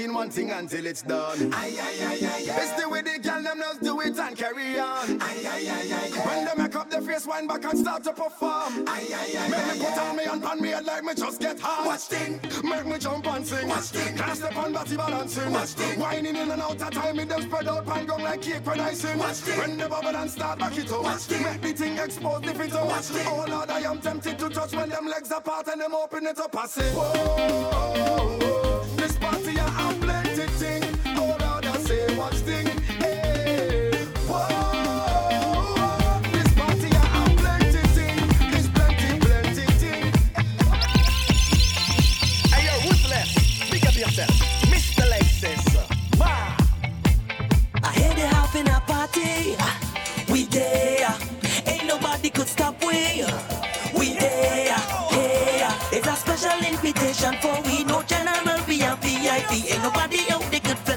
And 0.05 0.14
one 0.14 0.30
thing 0.30 0.51
until 0.51 0.86
it's 0.86 1.03
done. 1.03 1.53
It's 1.53 2.72
the 2.80 2.88
way 2.88 3.03
the 3.03 3.18
girl 3.20 3.42
them 3.42 3.59
just 3.59 3.82
do 3.82 4.01
it 4.01 4.18
and 4.18 4.36
carry 4.36 4.78
on. 4.78 5.18
When 5.18 6.44
they 6.44 6.62
make 6.62 6.76
up 6.76 6.90
their 6.90 7.01
face, 7.01 7.26
wind 7.26 7.49
back 7.49 7.64
and 7.64 7.78
start 7.78 8.05
to 8.05 8.12
perform. 8.12 8.84
Make 8.84 9.09
me 9.09 9.84
put 9.84 9.99
on 9.99 10.16
me 10.16 10.24
and 10.24 10.42
pan 10.42 10.61
me 10.61 10.68
head 10.68 10.84
like 10.84 11.05
me 11.05 11.14
just 11.14 11.40
get 11.40 11.59
hard. 11.61 11.86
Watch 11.86 12.01
thing. 12.03 12.40
Make 12.62 12.86
me 12.86 12.99
jump 12.99 13.26
and 13.26 13.46
sing. 13.46 13.68
Watch 13.68 13.84
thing. 13.84 14.16
Can't 14.16 14.36
step 14.36 14.57
on 14.57 14.72
body 14.72 14.96
balancing. 14.96 15.53
Watch 15.53 15.70
thing. 15.70 16.01
Whining 16.01 16.36
in 16.36 16.51
and 16.51 16.62
out 16.62 16.80
of 16.80 16.90
time, 16.90 17.16
me 17.16 17.24
them 17.24 17.42
spread 17.42 17.68
out 17.68 17.86
pan 17.86 18.07
gong 18.07 18.22
like 18.22 18.42
cake 18.42 18.66
when 18.66 18.80
I 18.80 18.92
sing. 18.92 19.18
Watch 19.18 19.36
thing. 19.36 19.59
When 19.59 19.76
the 19.78 19.88
bubble 19.88 20.16
and 20.16 20.30
start 20.30 20.59
back 20.59 20.76
it 20.78 20.92
up. 20.92 21.03
Watch 21.03 21.22
thing. 21.22 21.42
Make 21.42 21.62
the 21.62 21.72
thing 21.72 21.99
expose 21.99 22.42
the 22.42 22.55
fit 22.55 22.72
Watch 22.72 23.05
thing. 23.05 23.26
Oh 23.26 23.44
Lord, 23.49 23.70
I 23.70 23.80
am 23.80 24.01
tempted 24.01 24.38
to 24.38 24.49
touch 24.49 24.74
when 24.74 24.90
them 24.90 25.07
legs 25.07 25.30
apart 25.30 25.68
and 25.68 25.80
them 25.80 25.94
open 25.94 26.26
it 26.26 26.38
up. 26.38 26.57
I 26.57 26.66
say, 26.66 26.90
whoa. 26.94 28.47
This 28.47 28.47
we. 52.89 53.24
We 53.99 54.14
there. 54.18 54.80
Hey, 55.12 55.68
it's 55.93 56.07
a 56.09 56.16
special 56.16 56.59
invitation 56.64 57.34
for 57.41 57.61
we. 57.62 57.84
No 57.84 58.03
general, 58.03 58.59
VIP. 58.66 59.05
Ain't 59.72 59.82
nobody 59.82 60.20
out 60.30 60.45
there 60.51 60.61
could 60.61 60.88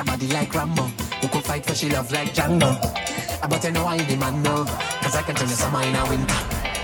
a 0.00 0.04
body 0.04 0.26
like 0.28 0.54
Rambo, 0.54 0.82
who 1.20 1.28
could 1.28 1.44
fight 1.44 1.66
for 1.66 1.74
she 1.74 1.90
love 1.90 2.10
like 2.12 2.32
Django. 2.32 2.72
But 3.48 3.64
you 3.64 3.72
know 3.72 3.86
I 3.86 3.98
the 3.98 4.16
man 4.16 4.42
no, 4.42 4.64
cause 5.02 5.16
I 5.16 5.22
can 5.22 5.34
turn 5.34 5.48
the 5.48 5.54
summer 5.54 5.82
in 5.82 5.94
a 5.94 6.04
winter. 6.08 6.40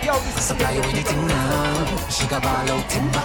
I 0.06 0.40
supply 0.40 0.72
you 0.72 0.80
with 0.80 0.92
the 0.92 1.02
thing 1.02 1.26
now. 1.26 2.08
She 2.08 2.26
got 2.28 2.42
ball 2.42 2.70
out 2.70 2.88
timber. 2.90 3.24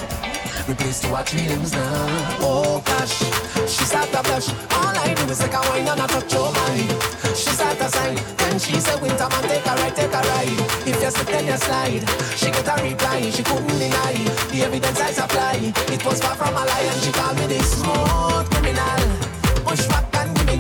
Replace 0.70 1.02
to 1.02 1.10
watch 1.12 1.34
me 1.36 1.48
limbs 1.48 1.74
now. 1.74 2.38
Oh 2.40 2.82
gosh, 2.86 3.20
she 3.68 3.84
start 3.84 4.10
to 4.12 4.24
blush. 4.24 4.50
All 4.72 4.96
I 4.96 5.14
do 5.14 5.24
is 5.30 5.40
take 5.40 5.54
a 5.54 5.62
wine 5.68 5.88
and 5.88 6.00
a 6.00 6.08
touch 6.08 6.34
your 6.34 6.52
mind. 6.54 6.90
She 7.36 7.52
start 7.52 7.78
to 7.80 7.90
sign, 7.90 8.16
then 8.38 8.60
she 8.60 8.80
say, 8.80 8.96
Winter 9.02 9.28
man, 9.28 9.44
take 9.44 9.66
a 9.66 9.74
ride, 9.76 9.96
take 9.96 10.14
a 10.14 10.22
ride. 10.22 10.62
If 10.88 11.02
you 11.02 11.12
slip, 11.12 11.28
then 11.28 11.46
you 11.48 11.58
slide. 11.58 12.04
She 12.40 12.48
get 12.48 12.68
a 12.68 12.76
reply, 12.82 13.30
she 13.30 13.44
couldn't 13.44 13.68
deny. 13.68 14.16
The 14.52 14.64
evidence 14.64 15.00
I 15.02 15.12
supply, 15.12 15.74
it 15.92 16.06
was 16.06 16.22
far 16.22 16.36
from 16.36 16.54
a 16.56 16.64
lie, 16.66 16.88
and 16.92 17.02
she 17.02 17.12
called 17.12 17.38
me 17.38 17.48
the 17.48 17.64
smooth 17.64 18.51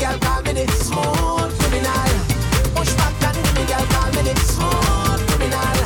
girl, 0.02 0.18
call 0.18 0.41
me 0.41 0.54
the 0.54 0.66
smooth 0.82 1.54
criminal. 1.62 2.10
Push 2.74 2.93
back 2.97 3.14
give 3.22 3.54
me 3.54 3.64
girl, 3.70 3.86
call 3.93 4.10
me 4.18 4.22
the 4.26 4.34
smooth 4.49 5.22
criminal. 5.30 5.78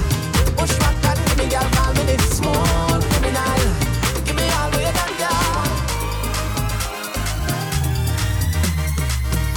Push 0.56 0.76
back 0.80 0.96
give 1.28 1.38
me 1.38 1.46
girl, 1.52 1.68
call 1.76 1.92
me 1.96 2.04
the 2.08 2.18
smooth 2.32 3.04
criminal. 3.12 3.60
Give 4.26 4.38
me 4.40 4.48
all 4.56 4.72
way 4.72 4.88
down, 4.96 5.12
girl. 5.20 5.64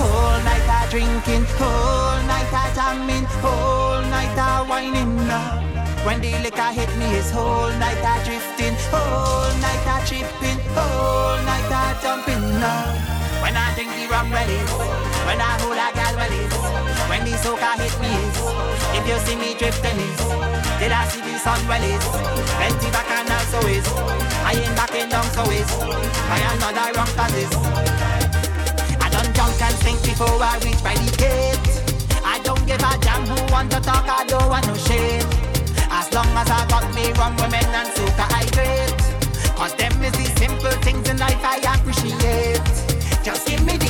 Whole 0.01 0.39
night 0.49 0.67
I 0.79 0.89
drinking, 0.91 1.45
whole 1.59 2.19
night 2.27 2.53
I 2.63 2.67
jamming, 2.75 3.27
whole 3.43 4.03
night 4.11 4.37
I 4.37 4.67
whining. 4.69 5.19
uh. 5.31 5.63
When 6.05 6.21
the 6.21 6.33
liquor 6.43 6.73
hit 6.79 6.91
me, 6.99 7.07
it's 7.19 7.31
whole 7.31 7.71
night 7.79 8.03
I 8.03 8.17
drifting, 8.27 8.75
whole 8.91 9.55
night 9.63 9.87
I 9.87 10.03
tripping, 10.09 10.59
whole 10.75 11.39
night 11.47 11.71
I 11.71 11.99
jumping. 12.03 12.43
uh. 12.63 13.28
When 13.43 13.57
I 13.57 13.75
drink 13.75 13.91
the 13.95 14.07
rum 14.11 14.31
wellies, 14.31 14.71
when 15.27 15.41
I 15.41 15.59
hold 15.63 15.79
a 15.79 15.89
gal 15.95 16.15
wellies, 16.19 16.55
when 17.09 17.25
the 17.25 17.35
soca 17.39 17.79
hit 17.79 17.95
me, 18.03 18.11
is 18.11 18.69
if 18.99 19.07
you 19.07 19.19
see 19.25 19.37
me 19.37 19.55
drifting, 19.55 19.97
the 19.97 20.59
Did 20.79 20.93
I 20.93 21.07
see 21.09 21.21
the 21.21 21.39
sun 21.39 21.61
well 21.69 21.83
is? 21.83 22.05
Plenty 22.59 22.91
back 22.91 23.11
and 23.11 23.31
also 23.31 23.61
is. 23.69 23.87
I 24.43 24.53
ain't 24.55 24.75
backing 24.77 25.09
down 25.09 25.25
so 25.35 25.43
is. 25.51 25.71
I 26.31 26.39
am 26.49 26.59
not 26.59 26.77
I 26.77 26.91
wrong 26.93 27.11
causes. 27.19 27.51
I 28.99 29.09
done 29.11 29.31
jump 29.35 29.63
and 29.63 29.77
think 29.83 30.03
before 30.03 30.41
I 30.41 30.59
reach 30.65 30.83
by 30.83 30.95
the 30.95 31.11
gate. 31.17 31.69
I 32.25 32.41
don't 32.43 32.65
give 32.67 32.81
a 32.81 32.93
damn 33.01 33.27
who 33.27 33.37
want 33.53 33.71
to 33.73 33.81
talk, 33.81 34.07
I 34.09 34.25
don't 34.25 34.49
want 34.49 34.67
no 34.67 34.75
shame. 34.77 35.27
As 35.91 36.13
long 36.13 36.29
as 36.37 36.51
I 36.51 36.67
got 36.69 36.87
me 36.95 37.13
rum, 37.13 37.37
women 37.37 37.65
and 37.65 37.89
soca, 37.95 38.27
I 38.31 38.45
great. 38.57 38.99
Cause 39.57 39.75
them 39.75 39.93
is 40.03 40.13
the 40.13 40.27
simple 40.39 40.71
things 40.83 41.09
in 41.09 41.19
life 41.19 41.43
I 41.43 41.59
appreciate. 41.75 42.88
Just 43.29 43.47
give 43.47 43.63
me 43.67 43.77
the 43.77 43.88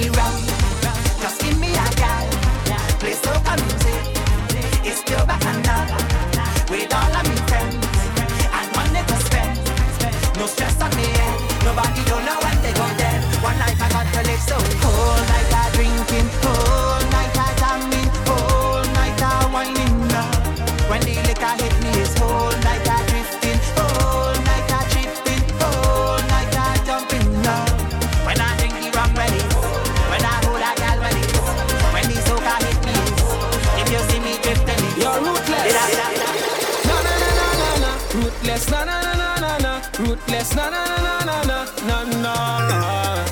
Ruthless. 40.27 40.55
Na 40.55 40.71
na 40.71 40.85
na 40.85 41.25
na 41.25 41.43
na 41.45 41.65
na 41.87 42.05
na 42.05 42.69
na. 42.69 43.25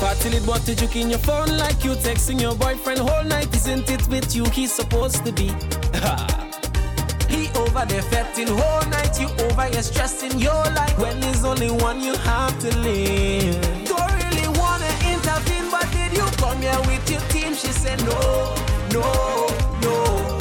Party 0.00 0.30
lit, 0.30 0.44
but 0.46 0.66
you 0.68 1.00
in 1.02 1.10
your 1.10 1.18
phone 1.18 1.56
like 1.56 1.84
you 1.84 1.92
texting 1.92 2.40
your 2.40 2.54
boyfriend 2.54 3.00
whole 3.00 3.24
night. 3.24 3.54
Isn't 3.54 3.88
it 3.90 4.06
with 4.08 4.34
you 4.34 4.44
he's 4.50 4.72
supposed 4.72 5.24
to 5.24 5.32
be? 5.32 5.48
He 7.28 7.48
over 7.56 7.84
there 7.86 8.02
fetting 8.02 8.48
whole 8.48 8.88
night. 8.90 9.18
You 9.20 9.28
over 9.46 9.64
here 9.64 9.82
stressing 9.82 10.38
your 10.38 10.64
life 10.74 10.98
when 10.98 11.18
there's 11.20 11.44
only 11.44 11.70
one 11.70 12.00
you 12.00 12.14
have 12.16 12.58
to 12.60 12.76
live. 12.78 13.60
Don't 13.84 14.12
really 14.22 14.48
wanna 14.58 14.90
intervene, 15.12 15.70
but 15.70 15.90
did 15.92 16.12
you 16.12 16.26
come 16.36 16.60
here 16.60 16.80
with 16.86 17.10
your 17.10 17.20
team? 17.32 17.54
She 17.54 17.68
said 17.72 17.98
no, 18.04 18.54
no, 18.92 19.48
no. 19.82 20.38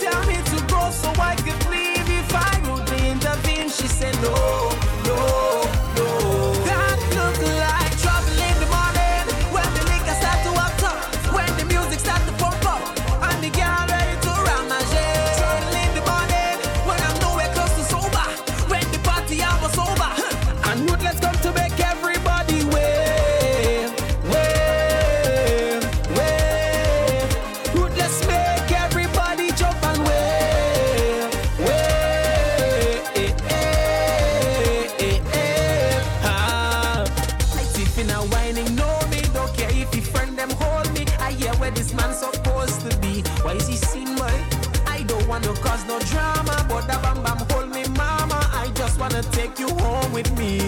Tell 0.00 0.20
me 0.26 0.36
to 0.50 0.66
go 0.68 0.90
so 0.90 1.10
I 1.20 1.34
could 1.36 1.70
leave 1.70 1.85
She 3.78 3.88
said 3.88 4.14
no. 4.22 4.75
Take 49.46 49.60
you 49.60 49.68
home 49.76 50.12
with 50.12 50.36
me. 50.38 50.65